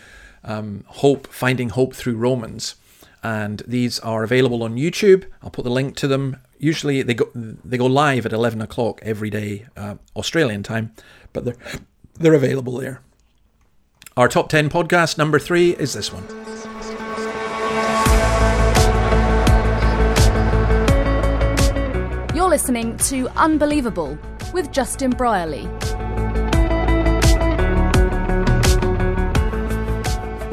um, 0.43 0.83
Hope, 0.87 1.27
Finding 1.27 1.69
Hope 1.69 1.93
Through 1.93 2.17
Romans. 2.17 2.75
And 3.21 3.61
these 3.67 3.99
are 3.99 4.23
available 4.23 4.63
on 4.63 4.75
YouTube. 4.75 5.25
I'll 5.41 5.49
put 5.49 5.63
the 5.65 5.71
link 5.71 5.95
to 5.97 6.07
them. 6.07 6.37
Usually 6.57 7.01
they 7.01 7.13
go 7.13 7.29
they 7.33 7.77
go 7.77 7.85
live 7.85 8.25
at 8.25 8.33
11 8.33 8.61
o'clock 8.61 8.99
every 9.03 9.29
day, 9.29 9.65
uh, 9.75 9.95
Australian 10.15 10.63
time, 10.63 10.93
but 11.33 11.45
they're, 11.45 11.57
they're 12.15 12.33
available 12.33 12.77
there. 12.77 13.01
Our 14.17 14.27
top 14.27 14.49
10 14.49 14.69
podcast 14.69 15.17
number 15.17 15.39
three 15.39 15.71
is 15.75 15.93
this 15.93 16.11
one. 16.11 16.25
You're 22.35 22.49
listening 22.49 22.97
to 22.97 23.29
Unbelievable 23.37 24.17
with 24.53 24.71
Justin 24.71 25.11
Brierley. 25.11 25.69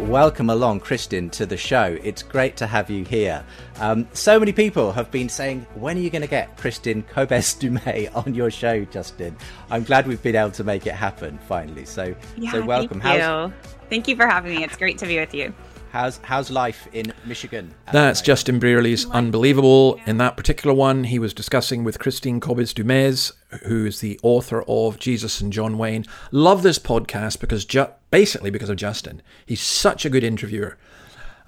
Welcome 0.07 0.51
along, 0.51 0.81
Kristin, 0.81 1.33
to 1.33 1.47
the 1.47 1.57
show. 1.57 1.99
It's 2.01 2.23
great 2.23 2.57
to 2.59 2.67
have 2.69 2.89
you 2.89 3.05
here. 3.05 3.45
Um, 3.81 4.07
so 4.13 4.39
many 4.39 4.53
people 4.53 4.93
have 4.93 5.11
been 5.11 5.29
saying, 5.29 5.67
when 5.75 5.97
are 5.97 6.01
you 6.01 6.11
going 6.11 6.23
to 6.23 6.29
get 6.29 6.57
Kristin 6.57 7.05
Kobes 7.09 7.55
Du 7.59 7.73
Mez 7.73 8.15
on 8.15 8.33
your 8.33 8.53
show, 8.53 8.85
Justin? 8.85 9.37
I'm 9.69 9.83
glad 9.83 10.07
we've 10.07 10.23
been 10.23 10.37
able 10.37 10.53
to 10.53 10.63
make 10.63 10.87
it 10.87 10.95
happen 10.95 11.39
finally. 11.49 11.85
So, 11.85 12.15
yeah, 12.37 12.53
so 12.53 12.65
welcome. 12.65 13.01
Thank 13.01 13.17
you. 13.17 13.21
How's, 13.21 13.53
thank 13.91 14.07
you 14.07 14.15
for 14.15 14.29
having 14.29 14.55
me. 14.55 14.63
It's 14.63 14.77
great 14.77 14.97
to 14.99 15.07
be 15.07 15.19
with 15.19 15.35
you. 15.35 15.53
How's 15.97 16.21
how's 16.25 16.51
life 16.51 16.87
in 16.93 17.11
Michigan? 17.25 17.75
That's 17.91 18.21
Justin 18.21 18.61
Brierley's 18.61 19.09
Unbelievable. 19.09 19.99
In 20.05 20.19
that 20.19 20.37
particular 20.37 20.77
one, 20.77 21.05
he 21.05 21.19
was 21.19 21.33
discussing 21.33 21.85
with 21.85 21.99
Christine 21.99 22.39
Kobes 22.39 22.75
Du 22.75 22.85
Mez, 22.85 23.33
who 23.65 23.87
is 23.87 24.01
the 24.01 24.21
author 24.23 24.63
of 24.69 24.99
Jesus 24.99 25.41
and 25.41 25.51
John 25.51 25.79
Wayne. 25.79 26.05
Love 26.31 26.63
this 26.63 26.79
podcast 26.79 27.41
because 27.41 27.65
ju- 27.65 27.89
basically 28.11 28.51
because 28.51 28.69
of 28.69 28.77
Justin. 28.77 29.23
He's 29.47 29.63
such 29.63 30.05
a 30.05 30.11
good 30.11 30.23
interviewer. 30.23 30.77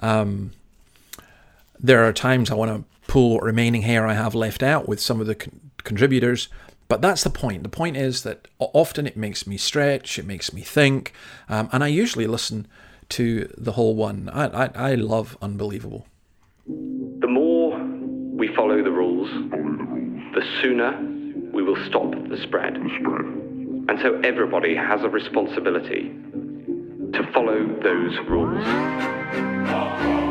Um, 0.01 0.53
there 1.79 2.09
are 2.09 2.13
times 2.15 2.51
I 2.51 2.55
want 2.55 2.71
to 2.71 2.85
pull 3.07 3.35
what 3.35 3.43
remaining 3.43 3.83
hair 3.83 4.07
I 4.07 4.15
have 4.15 4.35
left 4.35 4.63
out 4.63 4.89
with 4.89 4.99
some 4.99 5.21
of 5.21 5.27
the 5.27 5.35
con- 5.35 5.61
contributors. 5.85 6.49
But 6.89 7.03
that's 7.03 7.23
the 7.23 7.29
point. 7.29 7.65
The 7.65 7.69
point 7.69 7.99
is 7.99 8.23
that 8.23 8.49
often 8.59 9.07
it 9.07 9.15
makes 9.15 9.47
me 9.47 9.59
stretch, 9.59 10.19
it 10.19 10.25
makes 10.25 10.55
me 10.55 10.63
think, 10.63 11.13
um, 11.51 11.69
and 11.71 11.85
I 11.85 11.89
usually 11.89 12.27
listen 12.27 12.67
to 13.11 13.53
the 13.57 13.73
whole 13.73 13.94
one. 13.94 14.29
I, 14.33 14.47
I, 14.47 14.71
I 14.75 14.94
love 14.94 15.37
Unbelievable. 15.40 16.07
The 16.66 17.29
more 17.29 17.79
we 18.37 18.55
follow 18.55 18.83
the 18.83 18.90
rules, 18.90 19.31
the 20.35 20.42
sooner 20.62 20.99
we 21.53 21.62
will 21.62 21.77
stop 21.87 22.11
the 22.29 22.38
spread. 22.42 22.77
And 22.77 23.99
so 24.01 24.21
everybody 24.23 24.75
has 24.75 25.03
a 25.03 25.09
responsibility 25.09 26.12
to 27.12 27.31
follow 27.33 27.66
those 27.83 28.16
rules. 28.29 30.28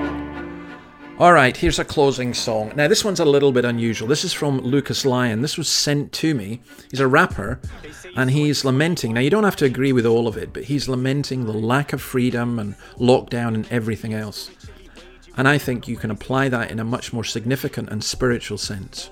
All 1.19 1.34
right, 1.34 1.58
here's 1.58 1.80
a 1.80 1.84
closing 1.84 2.32
song. 2.36 2.73
Now, 2.75 2.88
this 2.88 3.03
one's 3.03 3.19
a 3.19 3.25
little 3.25 3.51
bit 3.51 3.65
unusual. 3.65 4.08
This 4.08 4.23
is 4.23 4.34
from 4.34 4.60
Lucas 4.60 5.03
Lyon. 5.03 5.41
This 5.41 5.58
was 5.58 5.67
sent 5.67 6.12
to 6.13 6.36
me. 6.36 6.62
He's 6.91 6.99
a 6.99 7.08
rapper, 7.08 7.60
and 8.15 8.30
he's 8.30 8.63
lamenting. 8.63 9.15
Now, 9.15 9.21
you 9.21 9.32
don't 9.32 9.43
have 9.43 9.56
to 9.56 9.65
agree 9.65 9.91
with 9.91 10.06
all 10.06 10.27
of 10.27 10.38
it, 10.38 10.53
but 10.53 10.65
he's 10.65 10.88
lamenting 10.88 11.45
the 11.45 11.53
lack 11.53 11.91
of 11.91 12.03
freedom 12.03 12.60
and 12.60 12.75
lockdown 12.99 13.56
and 13.56 13.67
everything 13.71 14.13
else. 14.13 14.51
And 15.36 15.47
I 15.47 15.58
think 15.58 15.88
you 15.88 15.95
can 15.95 16.12
apply 16.12 16.49
that 16.49 16.69
in 16.69 16.80
a 16.80 16.84
much 16.84 17.12
more 17.12 17.23
significant 17.23 17.89
and 17.89 18.03
spiritual 18.03 18.60
sense 18.60 19.10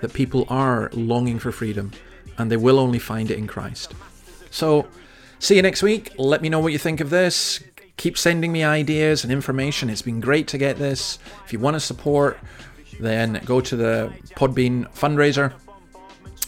that 0.00 0.12
people 0.12 0.46
are 0.48 0.90
longing 0.94 1.38
for 1.38 1.52
freedom, 1.52 1.92
and 2.38 2.50
they 2.50 2.56
will 2.56 2.80
only 2.80 2.98
find 2.98 3.30
it 3.30 3.38
in 3.38 3.46
Christ. 3.46 3.94
So, 4.50 4.88
see 5.38 5.54
you 5.54 5.62
next 5.62 5.84
week. 5.84 6.10
Let 6.18 6.42
me 6.42 6.48
know 6.48 6.58
what 6.58 6.72
you 6.72 6.78
think 6.78 7.00
of 7.00 7.10
this. 7.10 7.62
Keep 7.96 8.18
sending 8.18 8.52
me 8.52 8.62
ideas 8.62 9.24
and 9.24 9.32
information. 9.32 9.88
It's 9.88 10.02
been 10.02 10.20
great 10.20 10.48
to 10.48 10.58
get 10.58 10.76
this. 10.76 11.18
If 11.44 11.52
you 11.52 11.58
want 11.58 11.74
to 11.74 11.80
support, 11.80 12.38
then 13.00 13.40
go 13.44 13.60
to 13.60 13.76
the 13.76 14.12
Podbean 14.34 14.92
fundraiser. 14.92 15.52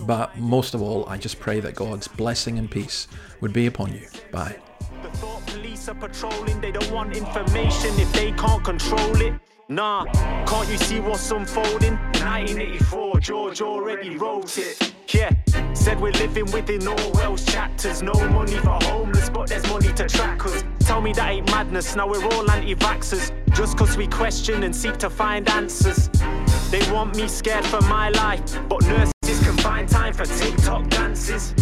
But 0.06 0.36
most 0.38 0.74
of 0.74 0.82
all, 0.82 1.08
I 1.08 1.16
just 1.16 1.40
pray 1.40 1.60
that 1.60 1.74
God's 1.74 2.06
blessing 2.06 2.58
and 2.58 2.70
peace 2.70 3.08
would 3.40 3.52
be 3.52 3.66
upon 3.66 3.94
you. 3.94 4.06
Bye. 4.30 4.56
Police 5.46 5.88
are 5.88 5.94
patrolling, 5.94 6.60
they 6.60 6.70
don't 6.70 6.90
want 6.90 7.16
information 7.16 7.98
if 7.98 8.12
they 8.12 8.32
can't 8.32 8.62
control 8.64 9.20
it. 9.20 9.34
Nah, 9.68 10.04
can't 10.44 10.68
you 10.68 10.78
see 10.78 11.00
what's 11.00 11.30
unfolding? 11.30 11.98
1984, 12.20 13.20
George 13.20 13.60
already 13.62 14.16
wrote 14.16 14.58
it. 14.58 14.94
Yeah, 15.08 15.30
said 15.72 16.00
we're 16.00 16.12
living 16.12 16.50
within 16.52 16.86
Orwell's 16.86 17.44
chapters. 17.44 18.02
No 18.02 18.12
money 18.30 18.56
for 18.56 18.78
homeless, 18.82 19.30
but 19.30 19.48
there's 19.48 19.66
money 19.68 19.92
to 19.94 20.06
track 20.06 20.44
us. 20.44 20.64
Tell 20.80 21.00
me 21.00 21.12
that 21.14 21.30
ain't 21.30 21.50
madness, 21.50 21.96
now 21.96 22.08
we're 22.08 22.24
all 22.24 22.50
anti 22.50 22.74
vaxxers. 22.74 23.32
Just 23.54 23.78
cause 23.78 23.96
we 23.96 24.06
question 24.06 24.62
and 24.64 24.74
seek 24.74 24.96
to 24.98 25.10
find 25.10 25.48
answers. 25.48 26.08
They 26.70 26.80
want 26.92 27.16
me 27.16 27.28
scared 27.28 27.64
for 27.64 27.80
my 27.82 28.10
life, 28.10 28.42
but 28.68 28.82
nurses 29.28 29.46
can 29.46 29.56
find 29.58 29.88
time 29.88 30.12
for 30.12 30.24
TikTok 30.24 30.88
dances. 30.88 31.52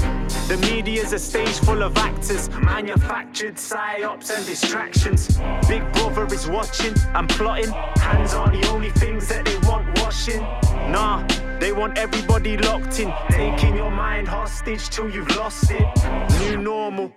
The 0.48 0.59
media's 0.70 1.12
a 1.12 1.18
stage 1.18 1.59
full 1.61 1.83
of 1.83 1.96
actors, 1.96 2.48
manufactured 2.50 3.55
psyops 3.57 4.37
and 4.37 4.46
distractions. 4.46 5.38
Big 5.68 5.83
brother 5.92 6.26
is 6.33 6.48
watching 6.48 6.94
and 7.14 7.29
plotting. 7.29 7.70
Hands 7.96 8.35
are 8.35 8.50
the 8.50 8.66
only 8.68 8.90
things 8.90 9.29
that 9.29 9.44
they 9.44 9.57
want 9.68 9.87
washing. 10.00 10.40
Nah, 10.92 11.26
they 11.59 11.72
want 11.72 11.98
everybody 11.98 12.57
locked 12.57 13.00
in, 13.00 13.12
taking 13.31 13.76
your 13.76 13.90
mind 13.90 14.29
hostage 14.29 14.88
till 14.88 15.11
you've 15.11 15.35
lost 15.37 15.70
it. 15.70 15.87
New 16.40 16.59
normal. 16.59 17.12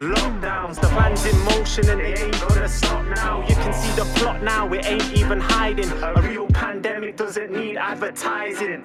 Lockdowns, 0.00 0.78
the 0.78 0.88
plan's 0.88 1.24
in 1.24 1.38
motion 1.46 1.88
and 1.88 2.02
it 2.02 2.18
ain't 2.18 2.40
gonna 2.48 2.68
stop 2.68 3.02
now. 3.16 3.40
You 3.48 3.54
can 3.54 3.72
see 3.72 3.90
the 3.92 4.04
plot 4.16 4.42
now, 4.42 4.70
it 4.70 4.84
ain't 4.84 5.14
even 5.14 5.40
hiding. 5.40 5.90
A 6.02 6.20
real 6.20 6.46
pandemic 6.48 7.16
doesn't 7.16 7.50
need 7.50 7.78
advertising. 7.78 8.84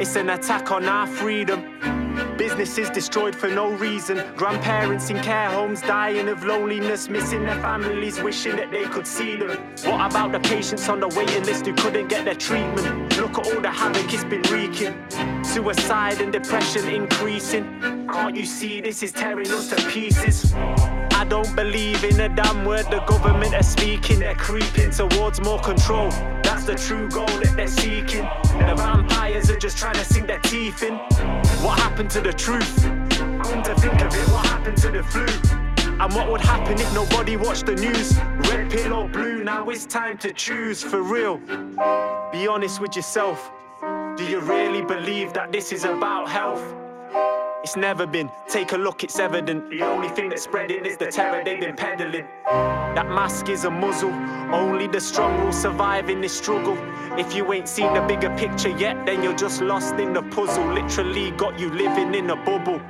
It's 0.00 0.16
an 0.16 0.30
attack 0.30 0.72
on 0.72 0.86
our 0.86 1.06
freedom. 1.06 2.03
Businesses 2.36 2.90
destroyed 2.90 3.34
for 3.34 3.48
no 3.48 3.70
reason. 3.70 4.22
Grandparents 4.36 5.10
in 5.10 5.20
care 5.22 5.50
homes 5.50 5.80
dying 5.80 6.28
of 6.28 6.44
loneliness, 6.44 7.08
missing 7.08 7.44
their 7.44 7.60
families, 7.60 8.20
wishing 8.20 8.56
that 8.56 8.70
they 8.70 8.84
could 8.84 9.06
see 9.06 9.36
them. 9.36 9.50
What 9.84 10.10
about 10.10 10.32
the 10.32 10.40
patients 10.40 10.88
on 10.88 11.00
the 11.00 11.08
waiting 11.08 11.44
list 11.44 11.66
who 11.66 11.74
couldn't 11.74 12.08
get 12.08 12.24
their 12.24 12.34
treatment? 12.34 13.16
Look 13.16 13.38
at 13.38 13.46
all 13.46 13.60
the 13.60 13.70
havoc 13.70 14.12
it's 14.12 14.24
been 14.24 14.42
wreaking. 14.42 14.94
Suicide 15.44 16.20
and 16.20 16.32
depression 16.32 16.88
increasing. 16.88 17.80
Can't 18.08 18.36
you 18.36 18.46
see 18.46 18.80
this 18.80 19.02
is 19.02 19.12
tearing 19.12 19.50
us 19.50 19.68
to 19.70 19.76
pieces? 19.88 20.52
I 20.54 21.24
don't 21.28 21.54
believe 21.56 22.04
in 22.04 22.20
a 22.20 22.28
damn 22.28 22.64
word 22.64 22.86
the 22.90 23.00
government 23.06 23.54
are 23.54 23.62
speaking. 23.62 24.20
They're 24.20 24.34
creeping 24.34 24.90
towards 24.90 25.40
more 25.40 25.60
control. 25.60 26.10
The 26.64 26.74
true 26.76 27.10
goal 27.10 27.26
that 27.26 27.52
they're 27.56 27.68
seeking. 27.68 28.24
And 28.24 28.70
the 28.70 28.74
vampires 28.74 29.50
are 29.50 29.58
just 29.58 29.76
trying 29.76 29.96
to 29.96 30.04
sink 30.04 30.26
their 30.26 30.38
teeth 30.40 30.82
in. 30.82 30.94
What 31.62 31.78
happened 31.78 32.08
to 32.12 32.22
the 32.22 32.32
truth? 32.32 32.82
Come 32.82 33.62
to 33.62 33.74
think 33.74 34.00
of 34.00 34.14
it, 34.14 34.28
what 34.30 34.46
happened 34.46 34.78
to 34.78 34.90
the 34.90 35.02
flu? 35.02 35.26
And 36.00 36.12
what 36.14 36.30
would 36.30 36.40
happen 36.40 36.80
if 36.80 36.92
nobody 36.94 37.36
watched 37.36 37.66
the 37.66 37.74
news? 37.74 38.18
Red 38.50 38.70
pill 38.70 38.94
or 38.94 39.08
blue, 39.08 39.44
now 39.44 39.68
it's 39.68 39.84
time 39.84 40.16
to 40.18 40.32
choose 40.32 40.82
for 40.82 41.02
real. 41.02 41.36
Be 42.32 42.46
honest 42.46 42.80
with 42.80 42.96
yourself. 42.96 43.52
Do 44.16 44.24
you 44.24 44.40
really 44.40 44.82
believe 44.82 45.34
that 45.34 45.52
this 45.52 45.70
is 45.70 45.84
about 45.84 46.30
health? 46.30 46.64
It's 47.64 47.76
never 47.76 48.06
been. 48.06 48.30
Take 48.46 48.72
a 48.72 48.76
look, 48.76 49.04
it's 49.04 49.18
evident. 49.18 49.70
The 49.70 49.80
only 49.84 50.10
thing 50.10 50.28
that's 50.28 50.42
spreading 50.42 50.84
is 50.84 50.98
the 50.98 51.06
terror 51.06 51.42
they've 51.42 51.58
been 51.58 51.74
peddling. 51.74 52.26
That 52.44 53.08
mask 53.08 53.48
is 53.48 53.64
a 53.64 53.70
muzzle. 53.70 54.12
Only 54.52 54.86
the 54.86 55.00
strong 55.00 55.42
will 55.42 55.50
survive 55.50 56.10
in 56.10 56.20
this 56.20 56.36
struggle. 56.36 56.76
If 57.18 57.34
you 57.34 57.50
ain't 57.54 57.66
seen 57.66 57.94
the 57.94 58.02
bigger 58.02 58.28
picture 58.36 58.68
yet, 58.68 59.06
then 59.06 59.22
you're 59.22 59.34
just 59.34 59.62
lost 59.62 59.94
in 59.94 60.12
the 60.12 60.20
puzzle. 60.24 60.74
Literally 60.74 61.30
got 61.30 61.58
you 61.58 61.70
living 61.70 62.14
in 62.14 62.28
a 62.28 62.36
bubble. 62.36 62.82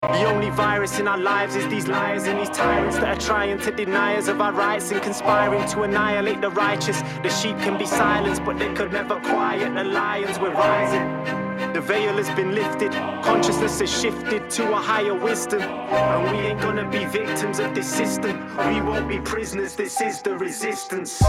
The 0.00 0.24
only 0.24 0.48
virus 0.48 0.98
in 0.98 1.06
our 1.06 1.18
lives 1.18 1.54
is 1.54 1.68
these 1.68 1.86
liars 1.86 2.24
and 2.24 2.38
these 2.38 2.48
tyrants 2.48 2.96
that 2.96 3.18
are 3.18 3.20
trying 3.20 3.58
to 3.60 3.70
deny 3.72 4.16
us 4.16 4.28
of 4.28 4.40
our 4.40 4.52
rights 4.54 4.90
and 4.90 5.02
conspiring 5.02 5.68
to 5.68 5.82
annihilate 5.82 6.40
the 6.40 6.48
righteous. 6.48 7.02
The 7.22 7.28
sheep 7.28 7.58
can 7.58 7.76
be 7.76 7.84
silenced, 7.84 8.42
but 8.42 8.58
they 8.58 8.72
could 8.72 8.90
never 8.90 9.20
quiet 9.20 9.74
the 9.74 9.84
lions. 9.84 10.38
We're 10.38 10.54
rising. 10.54 11.43
The 11.74 11.80
veil 11.80 12.16
has 12.18 12.30
been 12.36 12.54
lifted, 12.54 12.92
consciousness 13.24 13.80
has 13.80 13.90
shifted 13.90 14.48
to 14.48 14.72
a 14.74 14.76
higher 14.76 15.12
wisdom. 15.12 15.60
And 15.60 16.30
we 16.30 16.44
ain't 16.44 16.60
gonna 16.60 16.88
be 16.88 17.04
victims 17.04 17.58
of 17.58 17.74
this 17.74 17.92
system. 17.92 18.46
We 18.68 18.80
won't 18.80 19.08
be 19.08 19.18
prisoners, 19.18 19.74
this 19.74 20.00
is 20.00 20.22
the 20.22 20.38
resistance. 20.38 21.20